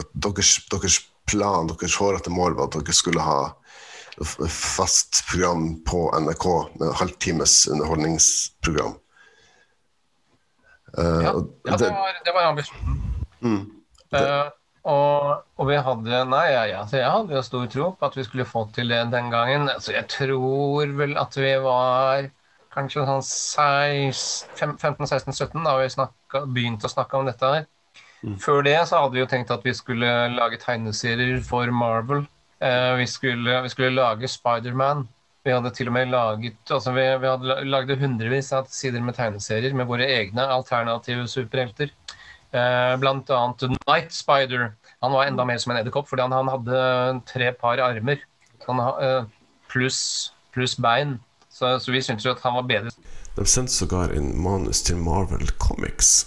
[0.00, 0.96] at deres, deres
[1.28, 3.50] plan, deres hårete mål var at dere skulle ha
[4.48, 6.46] fast program på NRK
[6.80, 8.94] med halvtimes underholdningsprogram.
[10.98, 11.32] Uh, ja,
[11.64, 13.02] ja, det var, det var ambisjonen.
[13.40, 13.64] Mm,
[14.16, 14.48] uh,
[14.86, 18.16] og, og, vi hadde Nei, ja, ja, så jeg hadde jo stor tro på at
[18.16, 19.68] vi skulle få til det den gangen.
[19.68, 22.30] Altså, jeg tror vel at vi var
[22.76, 23.24] kanskje sånn
[24.76, 27.66] 15-16-17 da vi snakket, begynte å snakke om dette her.
[28.22, 28.38] Mm.
[28.42, 32.24] Før det så hadde vi jo tenkt at vi skulle lage tegneserier for Marvel.
[32.60, 35.06] Eh, vi, skulle, vi, skulle, lage Spiderman.
[35.44, 39.14] Vi hadde til og med laget altså vi, vi hadde lagd hundrevis av sider med
[39.14, 41.92] tegneserier med våre egne alternative superhelter.
[42.50, 44.72] Eh, blant annet Night Spider.
[45.04, 46.80] Han var enda mer som en edderkopp, fordi han, han, hadde
[47.28, 48.24] tre par armer.
[48.66, 49.22] Eh,
[49.70, 51.18] pluss plus bein.
[51.50, 52.90] Så, så vi syntes jo at han var bedre.
[53.36, 56.24] De sendte sågar inn manus til Marvel Comics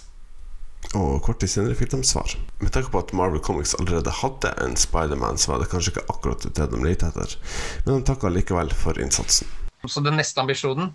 [0.98, 2.32] og kort tid senere fikk de svar.
[2.58, 6.06] Med tanke på at Marvel Comics allerede hadde en Spiderman, så var det kanskje ikke
[6.10, 7.36] akkurat det de lette etter,
[7.84, 9.50] men de takka likevel for innsatsen.
[9.86, 10.90] Så den neste ambisjonen,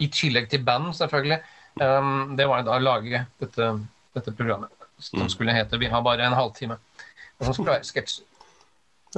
[0.00, 1.40] i tillegg til band, selvfølgelig,
[1.82, 3.72] um, det var da å lage dette,
[4.14, 4.70] dette programmet
[5.02, 5.32] som mm.
[5.34, 6.78] skulle hete 'Vi har bare en halvtime'.
[7.38, 8.24] Og som skulle være sketsjer.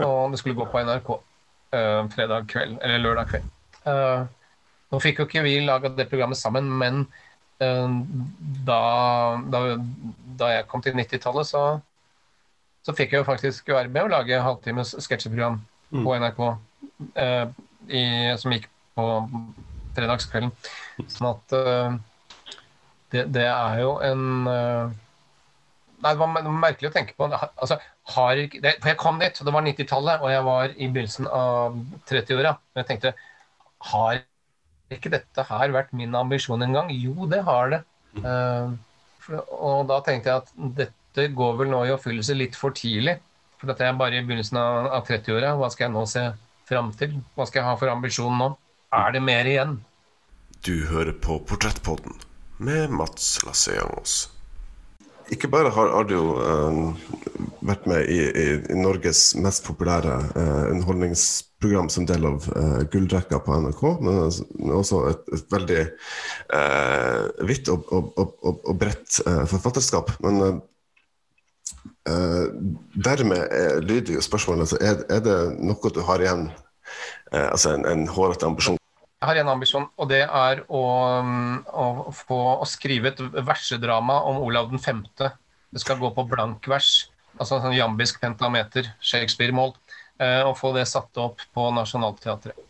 [0.05, 3.51] Og det skulle gå på NRK uh, fredag kveld, eller lørdag kveld.
[3.85, 4.25] Uh,
[4.91, 7.07] nå fikk jo ikke vi laga det programmet sammen, men
[7.59, 8.79] da,
[9.51, 9.61] da,
[10.39, 11.63] da, jeg kom til 90-tallet, så,
[12.83, 15.61] så, fikk jeg jo faktisk være med å lage halvtimes sketsjeprogram
[15.95, 16.03] mm.
[16.03, 16.43] på NRK
[17.23, 17.47] eh,
[17.89, 18.03] i,
[18.41, 18.67] som gikk
[18.99, 19.07] på
[19.95, 20.53] fredagskvelden.
[21.07, 21.97] Sånn at eh,
[23.15, 25.01] det, det, er jo en eh,
[26.05, 27.31] Nei, det var merkelig å tenke på.
[27.33, 27.79] Altså,
[28.13, 31.29] har, det, for jeg kom dit, og det var 90-tallet, og jeg var i begynnelsen
[31.33, 31.79] av
[32.11, 32.51] 30-åra.
[32.77, 33.13] Jeg tenkte
[33.89, 34.19] har
[34.93, 36.91] ikke dette her vært min ambisjon engang?
[36.93, 37.81] Jo, det har det.
[38.21, 38.75] Uh,
[39.25, 43.17] for, og da tenkte jeg at dette går vel nå i oppfyllelse litt for tidlig.
[43.61, 45.55] For dette er bare i begynnelsen av, av 30-åra.
[45.59, 46.27] Hva skal jeg nå se
[46.69, 47.17] fram til?
[47.35, 48.53] Hva skal jeg ha for ambisjon nå?
[48.95, 49.79] Er det mer igjen?
[50.65, 52.17] Du hører på Portrettpodden
[52.65, 54.29] med Mats Lasseangos.
[55.33, 56.93] Ikke bare har, har uh,
[57.65, 63.41] vært med i, i, i, Norges mest populære uh, underholdningsprogram som del av uh, gullrekka
[63.45, 64.21] på NRK, men,
[64.59, 65.81] men også et, et veldig
[67.49, 69.17] vidt og, og, og, og bredt
[69.51, 70.13] forfatterskap.
[70.25, 70.61] Men
[72.05, 76.47] dermed er, lyder jo spørsmålet altså, er, er, det noe du har igjen,
[77.33, 78.79] altså en, en hårete ambisjon?
[79.25, 80.81] Jeg har en ambisjon, og det er å,
[81.81, 84.99] å få å skrive et versedrama om Olav den 5.
[85.17, 87.07] Det skal gå på blankvers,
[87.39, 89.73] altså sånn jambisk pentameter, Shakespeare-mål,
[90.21, 92.61] eh, og få det satt opp på Nationaltheatret.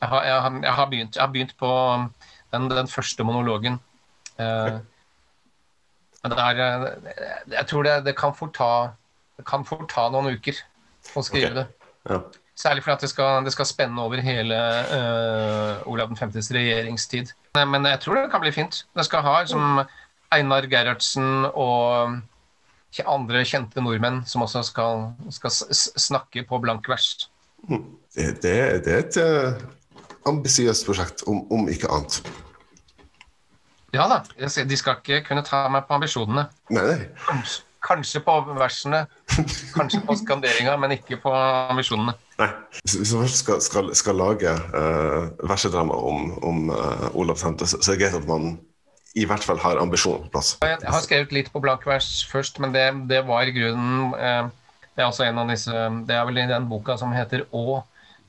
[0.00, 1.70] Jeg har, jeg, jeg, har begynt, jeg har, begynt, på
[2.56, 3.78] den, den første monologen.
[4.34, 4.80] Eh,
[6.26, 6.64] er,
[7.54, 8.72] jeg tror det, det, kan fort ta,
[9.38, 10.58] det kan fort ta noen uker
[11.14, 11.60] å skrive okay.
[11.62, 11.92] det.
[12.10, 12.22] Ja.
[12.58, 14.56] Særlig fordi det skal, det skal, spenne over hele
[14.90, 17.30] uh, Olav 5.s regjeringstid.
[17.54, 18.80] Men jeg tror det kan bli fint.
[18.98, 19.84] Det skal ha som
[20.34, 22.18] Einar Gerhardsen og
[23.06, 27.28] andre kjente nordmenn som også skal, skal snakke på blank vers.
[27.68, 29.62] Det, det, det er et uh,
[30.26, 32.20] ambisiøst prosjekt, om, om, ikke annet.
[33.94, 34.22] Ja da.
[34.36, 36.48] De skal ikke kunne ta meg på ambisjonene.
[36.74, 37.42] Nei, nei.
[37.86, 39.06] Kanskje på versene,
[39.76, 42.18] kanskje på skanderinga, men ikke på ambisjonene.
[42.38, 42.48] Nei.
[42.86, 47.92] Hvis man skal, skal, skal lage uh, versedrama om, om uh, Olav Sente, så, så
[47.92, 48.52] er det greit at man
[49.18, 50.52] i hvert fall har ambisjoner på plass.
[50.62, 54.50] Jeg har skrevet litt på blankvers først, men det, det var grunnen uh,
[54.94, 55.72] Det er også en av disse
[56.06, 57.80] Det er vel i den boka som heter Å,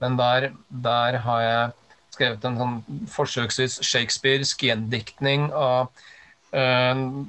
[0.02, 1.76] men der, der har jeg
[2.16, 2.78] skrevet en sånn
[3.14, 5.92] forsøksvis shakespearsk gjendiktning av
[6.50, 7.28] Uh,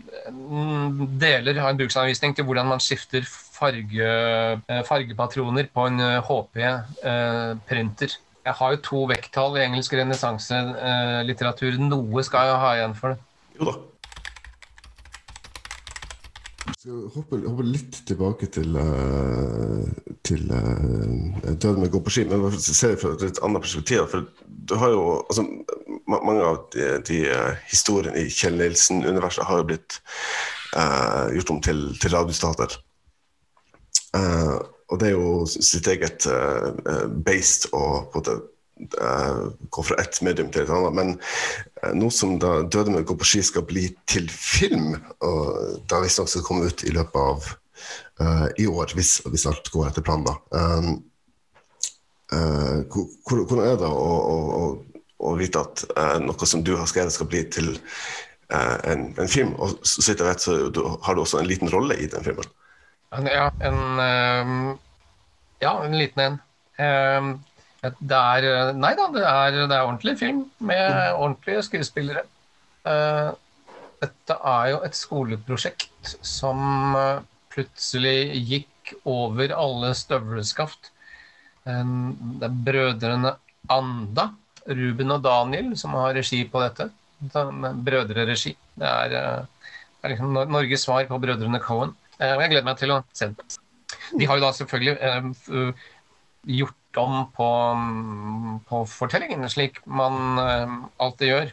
[1.20, 3.26] deler av en bruksanvisning til hvordan man skifter
[3.60, 8.16] farge, eh, fargepatroner på en HP-printer.
[8.40, 11.78] Jeg har jo to vekttall i engelsk renessanselitteratur.
[11.84, 13.22] Noe skal jeg ha igjen for det.
[13.60, 13.78] Jo da.
[16.80, 19.84] skal hoppe, hoppe, litt tilbake til, uh,
[20.24, 23.64] til uh, Døden med å gå på ski, men se det fra et litt annet
[23.66, 24.06] perspektiv.
[24.08, 25.46] For du har jo altså,
[26.10, 30.00] Mange av de, de uh, historiene i Kjell Nilsen-universet har jo blitt
[30.70, 32.76] gjort om til, til radiostater.
[34.16, 36.24] Og det er jo sitt eget
[37.26, 38.40] based og på det
[39.70, 40.94] gå fra ett medium til et annet.
[40.96, 41.12] Men
[41.84, 45.84] uh, nå som da 'Døde med å gå på ski' skal bli til film, og
[45.90, 47.50] da visstnok skal komme ut i løpet av
[48.22, 50.36] uh, i år, hvis, hvis, alt går etter planen, da.
[52.30, 54.64] Hvordan er det å, å,
[55.18, 55.82] å vite at
[56.22, 57.72] noe som du har skrevet, skal bli til
[58.54, 59.56] en, en, film?
[59.58, 60.54] Og så vidt jeg vet, så
[61.02, 62.46] har du også en liten rolle i den filmen?
[63.10, 64.78] Ja, en, um,
[65.58, 66.36] ja, en liten en.
[66.78, 67.30] Um,
[67.80, 71.16] det er eh, Nei da, det er, det er ordentlig film med mm.
[71.16, 72.22] ordentlige skuespillere.
[72.84, 73.32] Uh,
[74.00, 80.92] dette er jo et skoleprosjekt som uh, plutselig gikk over alle støvleskaft.
[81.64, 83.34] Det er brødrene
[83.70, 84.30] Anda,
[84.66, 86.88] Ruben og Daniel, som har regi på dette.
[87.20, 88.54] Brødreregi.
[88.80, 89.12] Det er,
[89.44, 91.92] det er liksom Norges svar på brødrene Cohen.
[92.20, 93.59] Jeg gleder meg til å se det.
[94.18, 94.96] De har jo da selvfølgelig
[96.61, 97.48] gjort om på,
[98.68, 100.38] på fortellingen, slik man
[101.00, 101.52] alltid gjør.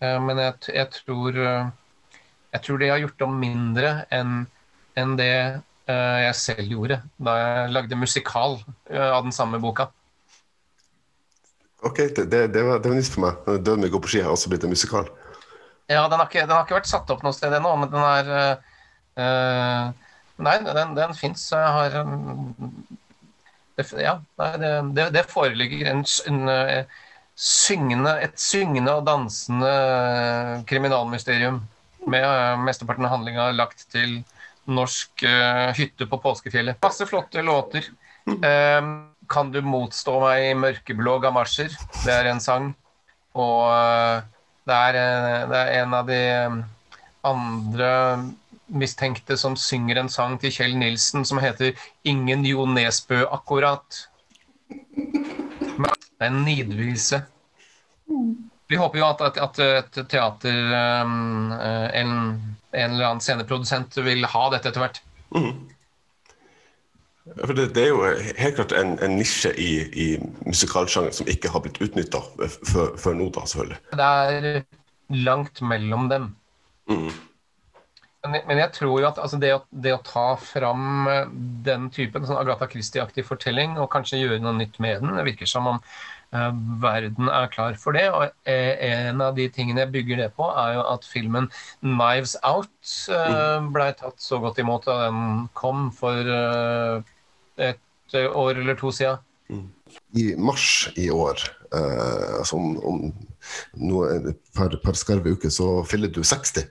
[0.00, 4.44] Men jeg, jeg, tror, jeg, tror de har gjort om mindre enn
[5.00, 5.34] en det
[5.88, 9.88] jeg selv gjorde da jeg lagde musikal av den samme boka.
[11.84, 13.48] Ok, det, det, det var, var nytt for meg.
[13.60, 15.10] 'Død med gå på ski' har også blitt en musikal.
[15.90, 18.00] Ja, den har ikke, den har ikke vært satt opp noe sted ennå, men den
[18.00, 18.62] er
[19.14, 21.46] Nei, den, den fins.
[21.54, 21.94] Har
[23.98, 26.84] ja, det, det, foreligger en, en, eh,
[27.34, 29.70] syngende, et syngende og dansende
[30.70, 31.58] kriminalmysterium
[32.06, 34.20] med uh, mesteparten av handlinga lagt til
[34.64, 35.24] norsk
[35.76, 36.78] hytte på påskefjellet.
[36.80, 37.84] Masse flotte låter.
[39.28, 41.74] Kan du motstå meg i mørkeblå gamasjer?
[42.04, 42.70] Det er en sang.
[43.36, 43.68] Og
[44.64, 44.96] det er,
[45.50, 46.22] det, er, en av de
[47.28, 47.90] andre
[48.66, 51.74] mistenkte som synger en sang til Kjell Nilsen som heter
[52.04, 54.06] 'Ingen Jo Nesbø akkurat'.
[54.68, 57.24] Det er en nidvise.
[58.68, 60.56] Vi håper jo at, at, at et teater,
[61.04, 62.10] um, en,
[62.72, 65.00] en, eller annen sceneprodusent, vil ha dette etter hvert.
[65.34, 65.68] Mm.
[67.24, 68.04] For det, det, er jo
[68.36, 70.06] helt klart en, en nisje i, i
[70.46, 72.20] musikalsjanger som ikke har blitt utnytta
[72.68, 73.78] før, nå, da, selvfølgelig.
[73.92, 74.64] Det er
[75.24, 76.28] langt mellom dem.
[76.90, 77.12] Mm.
[78.24, 81.32] Men jeg tror jo at altså det, å, det, å, ta fram eh,
[81.66, 85.48] den typen sånn Agatha Christie-aktig fortelling og kanskje gjøre noe nytt med den, det virker
[85.50, 86.48] som om uh,
[86.80, 88.06] verden er klar for det.
[88.08, 91.50] Og uh, en av de tingene jeg bygger det på, er jo at filmen
[91.82, 96.32] 'Knives Out' uh, blei tatt så godt imot da den kom for
[97.60, 99.20] et år eller to siden.
[99.52, 99.68] Mm.
[100.16, 103.02] I mars i år, altså om, om
[103.78, 106.64] noe, et par, par skarve uker, så fyller du 60.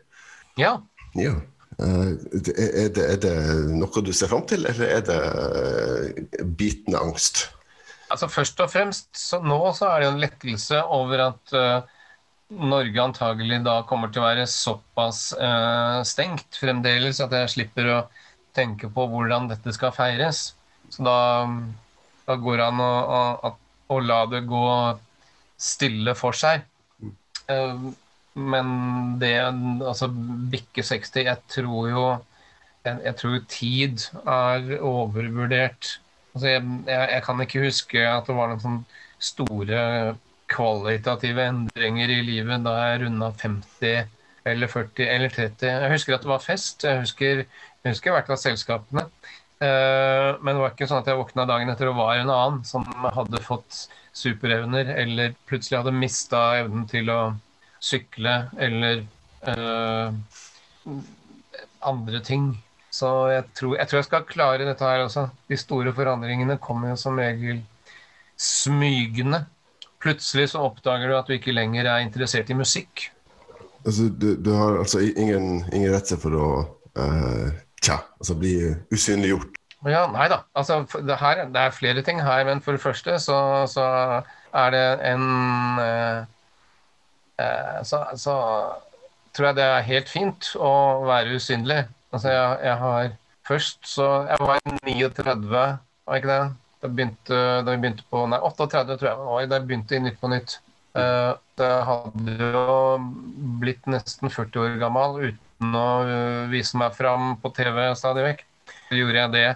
[0.59, 0.77] Ja.
[1.19, 1.33] Ja.
[1.81, 2.09] Eh,
[2.53, 3.33] er det, er det,
[3.73, 7.47] noe du ser fram til, eller er det eh, bitende angst?
[8.13, 12.01] Altså Først og fremst så nå så er det en lettelse over at uh,
[12.53, 15.31] Norge antagelig da kommer til å være såpass
[16.05, 17.95] stengt fremdeles at jeg slipper å
[18.53, 20.51] tenke på hvordan dette skal feires.
[20.93, 21.17] Så da,
[22.27, 22.91] da går det an å,
[23.49, 23.53] å,
[23.95, 24.67] å, la det gå
[25.57, 26.61] stille for seg.
[28.33, 30.07] Men det Altså
[30.51, 32.05] bikke 60 Jeg tror jo
[32.83, 35.99] jeg, jeg, tror tid er overvurdert.
[36.33, 39.83] Altså jeg, jeg, jeg, kan ikke huske at det var noen sånne store
[40.51, 44.11] kvalitative endringer i livet da jeg runda 50
[44.51, 45.69] eller 40 eller 30.
[45.69, 46.83] Jeg husker at det var fest.
[46.83, 49.07] Jeg husker, jeg husker hvert av selskapene.
[49.63, 52.63] Uh, men det var ikke sånn at jeg våkna dagen etter og var en annen
[52.67, 52.83] som
[53.15, 57.21] hadde fått superevner, eller plutselig hadde mista evnen til å
[57.83, 59.03] sykle eller
[59.47, 60.13] uh,
[61.83, 62.51] andre ting.
[62.93, 65.27] Så jeg tror, jeg tror, jeg skal klare dette her også.
[65.49, 67.63] De store forandringene kommer jo som regel
[68.37, 69.43] smygende.
[70.03, 73.09] Plutselig så oppdager du at du ikke lenger er interessert i musikk.
[73.83, 76.47] Altså, du, du har altså ingen, ingen redsel for å
[76.99, 77.49] uh,
[77.83, 78.53] tja, altså bli
[78.93, 79.59] usynliggjort?
[79.83, 80.43] Ja, nei da.
[80.55, 83.87] Altså, det, her, det, er flere ting her, men for det første så, så
[84.55, 85.25] er det en
[85.81, 86.29] uh,
[87.83, 88.35] så, så,
[89.33, 90.73] tror jeg det er helt fint å
[91.07, 91.79] være usynlig.
[92.13, 93.13] Altså jeg, jeg, har
[93.43, 95.47] Først så Jeg var 39,
[96.07, 96.43] var ikke det?
[96.83, 96.89] Da,
[97.73, 100.55] vi begynte på Nei, 38 tror jeg var da jeg begynte i Nytt på Nytt.
[100.93, 102.75] Uh, det hadde jo
[103.61, 105.87] blitt nesten 40 år gammel uten å
[106.51, 108.43] vise meg fram på TV stadig vekk.
[108.89, 109.47] Så gjorde jeg det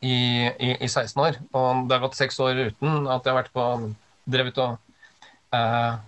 [0.00, 1.40] i, i, i, 16 år.
[1.56, 3.66] Og det har gått seks år uten at jeg har vært på
[4.28, 4.76] drevet og
[5.56, 5.98] uh,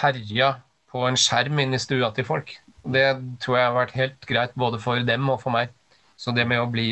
[0.00, 0.54] herja
[0.92, 2.56] på en skjerm inn i stua til folk.
[2.84, 3.06] Det
[3.42, 5.72] tror jeg har vært helt greit både for dem og for meg.
[6.20, 6.88] Så det med å bli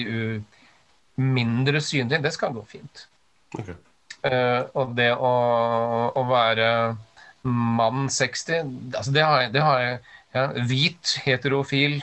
[1.21, 3.07] mindre synlig, det skal gå fint.
[3.59, 3.77] Okay.
[4.23, 5.33] Uh, og det å,
[6.15, 6.67] å, være
[7.43, 9.97] mann 60 altså det har jeg, det har jeg
[10.33, 11.97] ja, Hvit, heterofil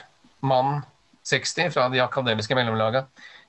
[0.44, 0.82] mann
[1.24, 3.06] 60 fra de akademiske mellomlagene.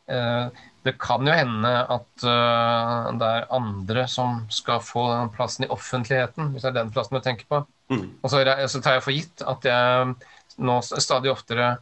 [0.08, 0.47] Uh,
[0.84, 5.69] det kan jo hende at uh, det er andre som skal få den plassen i
[5.73, 7.61] offentligheten, hvis det er den plassen du tenker på.
[7.93, 8.07] Mm.
[8.21, 10.13] Og så, så, tar jeg for gitt at jeg
[10.61, 11.75] nå stadig oftere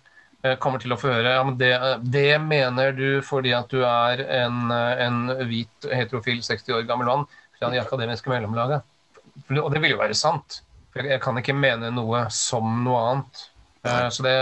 [0.43, 1.71] uh, kommer til å få høre ja, men det,
[2.11, 7.27] det, mener du fordi at du er en, en hvit heterofil 60 år gammel mann
[7.59, 8.83] fra det akademiske mellomlaget.
[9.55, 10.61] Og det vil jo være sant.
[10.91, 13.45] For jeg kan ikke mene noe som noe annet.
[13.85, 14.35] Uh, så det,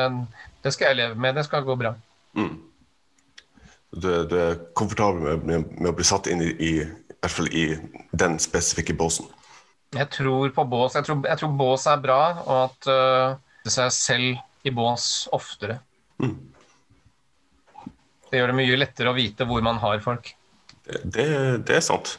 [0.64, 1.38] det, skal jeg leve med.
[1.38, 1.94] Det skal gå bra.
[2.38, 2.56] Mm.
[3.92, 7.34] Du, du, er komfortabel med, med, med, å bli satt inn i, i, i hvert
[7.34, 7.66] fall i
[8.12, 9.30] den spesifikke båsen?
[9.96, 10.98] Jeg tror på bås.
[11.00, 15.28] Jeg tror, jeg tror bås er bra, og at uh, det seg selv i bås
[15.36, 15.80] oftere.
[16.20, 16.36] Mm.
[18.28, 20.34] Det gjør det mye lettere å vite hvor man har folk.
[20.84, 21.28] Det, det,
[21.68, 22.18] det er sant.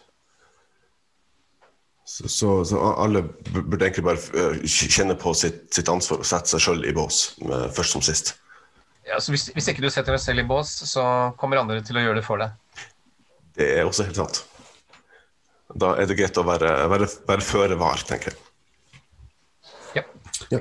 [2.09, 3.21] Så, så, så, alle
[3.53, 7.35] burde egentlig bare eh, kjenne på sitt, sitt ansvar og sette seg sjøl i bås,
[7.77, 8.33] først som sist.
[9.09, 11.05] Ja, så hvis, hvis, ikke du setter deg selv i bås, så
[11.41, 12.85] kommer andre til å gjøre det for deg.
[13.59, 14.43] Det er også helt sant.
[15.79, 18.45] Da er det greit å være, være, være føre var, tenker jeg.
[19.99, 20.05] Ja.
[20.53, 20.61] ja.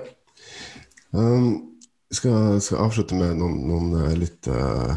[1.12, 1.78] Um,
[2.12, 4.96] skal, skal avslutte med noen, noen eh, litt, uh,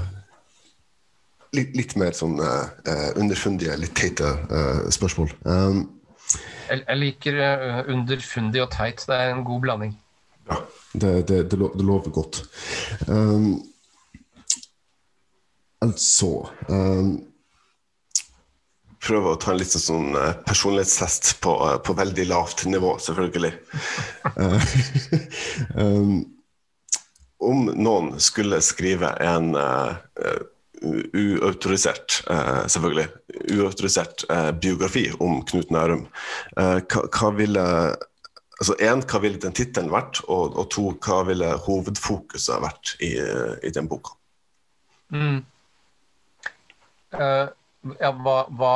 [1.57, 2.71] litt, litt mer sånn uh,
[3.19, 5.35] underfundige, litt teite uh, spørsmål.
[5.47, 5.83] Um,
[6.69, 7.41] jeg, jeg, liker
[7.91, 9.03] underfundig og teit.
[9.07, 9.97] Det er en god blanding.
[10.51, 10.61] Ja,
[10.93, 12.43] det, det, det, det lover godt.
[13.09, 13.61] Um,
[15.81, 17.19] altså um,
[19.01, 20.11] Prøve å ta en litt sånn
[20.45, 21.55] personlighetstest på,
[21.87, 23.55] på veldig lavt nivå, selvfølgelig.
[25.81, 26.19] um,
[27.41, 29.97] om noen skulle skrive en uh,
[31.17, 33.09] uautorisert, uh, selvfølgelig,
[33.57, 36.07] uautorisert uh, biografi om Knut Nærum,
[36.57, 37.65] hva, hva, ville
[38.61, 43.15] altså en, hva ville den tittelen vært, og, og, to, hva ville hovedfokuset vært i,
[43.67, 44.17] i den boka?
[45.11, 45.41] Mm.
[47.11, 48.75] ja, hva, hva,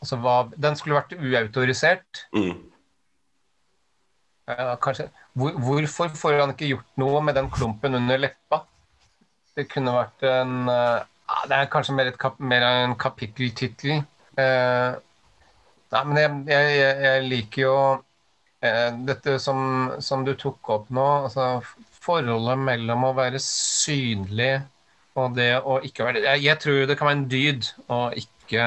[0.00, 2.24] altså, hva Den skulle vært uautorisert.
[2.34, 2.56] Mm.
[4.82, 5.06] kanskje
[5.38, 8.64] hvor, hvorfor får han ikke gjort noe med den klumpen under leppa?
[9.54, 11.04] Det kunne vært en uh,
[11.46, 14.02] Det er kanskje mer, kap, mer en kapitteltittel.
[14.38, 14.98] Uh,
[15.94, 18.07] nei, men jeg, jeg, jeg, liker jo uh,
[18.58, 21.06] dette som, som, du tok opp nå.
[21.28, 21.60] Altså
[22.02, 24.56] forholdet mellom å være synlig
[25.18, 28.66] og det å ikke være Jeg, jeg tror det kan være en dyd å ikke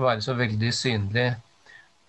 [0.00, 1.28] være så veldig synlig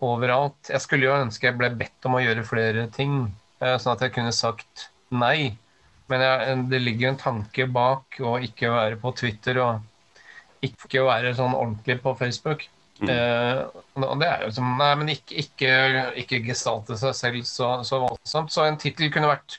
[0.02, 0.70] overalt.
[0.70, 3.26] Jeg skulle jo ønske jeg ble bedt om å gjøre flere ting.
[3.62, 5.54] Eh, sånn at jeg kunne sagt nei.
[6.12, 11.06] Men jeg, det ligger jo en tanke bak å ikke være på Twitter og ikke
[11.08, 12.66] være sånn ordentlig på Facebook.
[13.02, 13.10] Mm.
[13.10, 13.62] Eh,
[13.98, 15.74] og det er jo som Nei, men ikke, ikke,
[16.22, 18.54] ikke gestalte seg selv så, så voldsomt.
[18.54, 19.58] Så en tittel kunne vært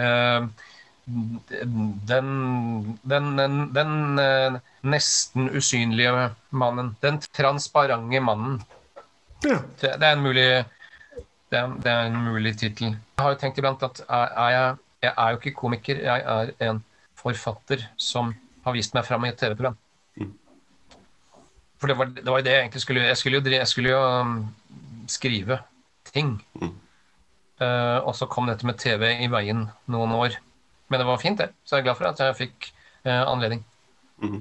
[0.00, 0.46] eh,
[1.06, 2.30] den,
[3.04, 6.94] den, den, den eh, nesten usynlige mannen.
[7.04, 8.62] Den transparente mannen.
[9.44, 9.60] Ja.
[9.80, 10.48] Det er en mulig
[11.52, 12.94] det, det er en mulig tittel.
[12.94, 16.70] Jeg har jo tenkt iblant at er jeg, jeg, er jo ikke komiker, jeg er
[16.70, 16.80] en
[17.20, 18.32] forfatter som
[18.64, 19.76] har vist meg fram i et TV-program.
[21.84, 24.00] For det var, det var, det jeg egentlig skulle Jeg skulle jo, jeg skulle jo
[24.00, 24.36] um,
[25.04, 25.58] skrive
[26.08, 26.38] ting.
[26.56, 26.70] Mm.
[27.60, 30.38] Uh, og så kom dette med TV i veien noen år.
[30.88, 31.50] Men det var fint, det.
[31.60, 32.70] Så jeg er glad for at jeg fikk
[33.04, 33.60] uh, anledning.
[34.24, 34.40] Mm.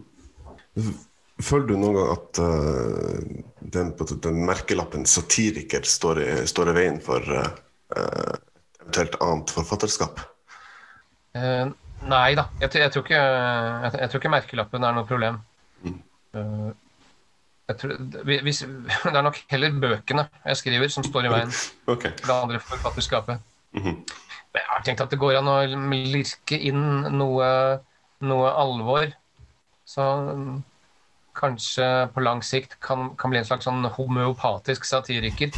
[1.43, 3.41] Føler du noen gang at uh,
[3.75, 3.91] den,
[4.23, 10.23] den, merkelappen satiriker står i, står i veien for eventuelt annet forfatterskap?
[11.35, 12.47] Nei da.
[12.63, 15.41] Jeg, jeg, tror ikke, jeg, jeg, tror ikke, merkelappen er noe problem.
[15.83, 16.71] Mm.
[17.71, 17.95] Tror,
[18.27, 18.59] hvis,
[19.07, 21.53] det er nok heller bøkene jeg skriver, som står i veien
[21.93, 22.11] okay.
[22.19, 23.39] det andre forfatterskapet.
[23.73, 23.95] Mm -hmm.
[24.53, 25.57] Men jeg har tenkt at det går an å
[25.95, 27.79] lirke inn noe,
[28.19, 29.07] noe alvor.
[29.85, 30.03] Så
[31.33, 35.49] kanskje på lang sikt kan, kan bli en slags sånn homeopatisk satiriker.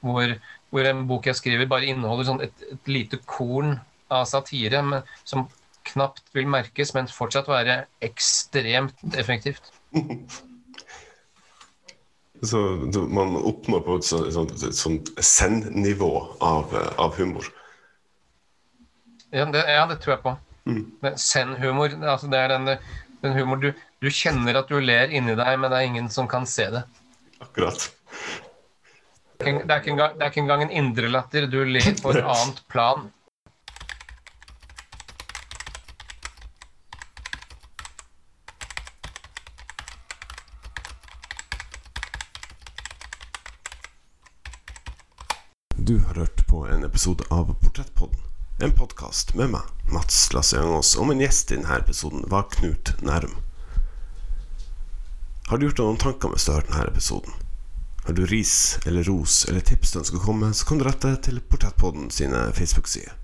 [0.00, 0.34] Hvor,
[0.70, 5.02] hvor, en bok jeg skriver, bare inneholder sånn et, et, lite korn av satire men,
[5.24, 5.46] som
[5.84, 9.72] knapt vil merkes, men fortsatt være ekstremt effektivt.
[12.42, 12.58] Så
[13.12, 17.44] man oppnår på et sånt, sånt, zen-nivå av, av humor.
[19.30, 20.32] Ja, det, ja, det tror jeg på.
[20.70, 20.80] Mm.
[21.20, 22.70] Send-humor, altså det er den,
[23.22, 23.70] den humor du,
[24.00, 26.82] du kjenner at du ler inni deg, men det er ingen som kan se det.
[27.40, 27.90] Akkurat.
[29.40, 31.46] Det er ikke- engang, en, er en indre latter.
[31.46, 33.08] Du ler på et annet plan.
[45.90, 48.18] Du har hørt på en episode av Portrettpodden.
[48.62, 53.32] En podkast med meg, Mats Lasseangås, og min gjest i denne episoden var Knut Nærum.
[55.48, 57.34] Har du gjort deg noen tanker mens du har hørt denne episoden?
[58.06, 58.54] Har du ris
[58.86, 62.46] eller ros eller tips du ønsker å komme så kan du rette til Portrettpodden sine
[62.54, 63.18] Facebook-sider.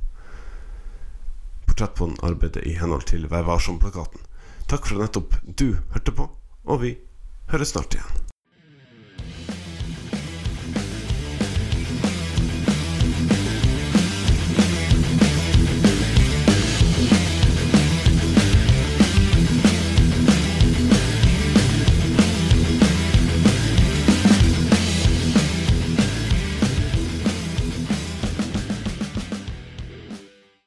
[1.70, 4.26] Portrettpodden arbeider i henhold til Vær varsom-plakaten.
[4.66, 6.32] Takk for at nettopp du hørte på,
[6.66, 6.96] og vi
[7.54, 8.25] høres snart igjen.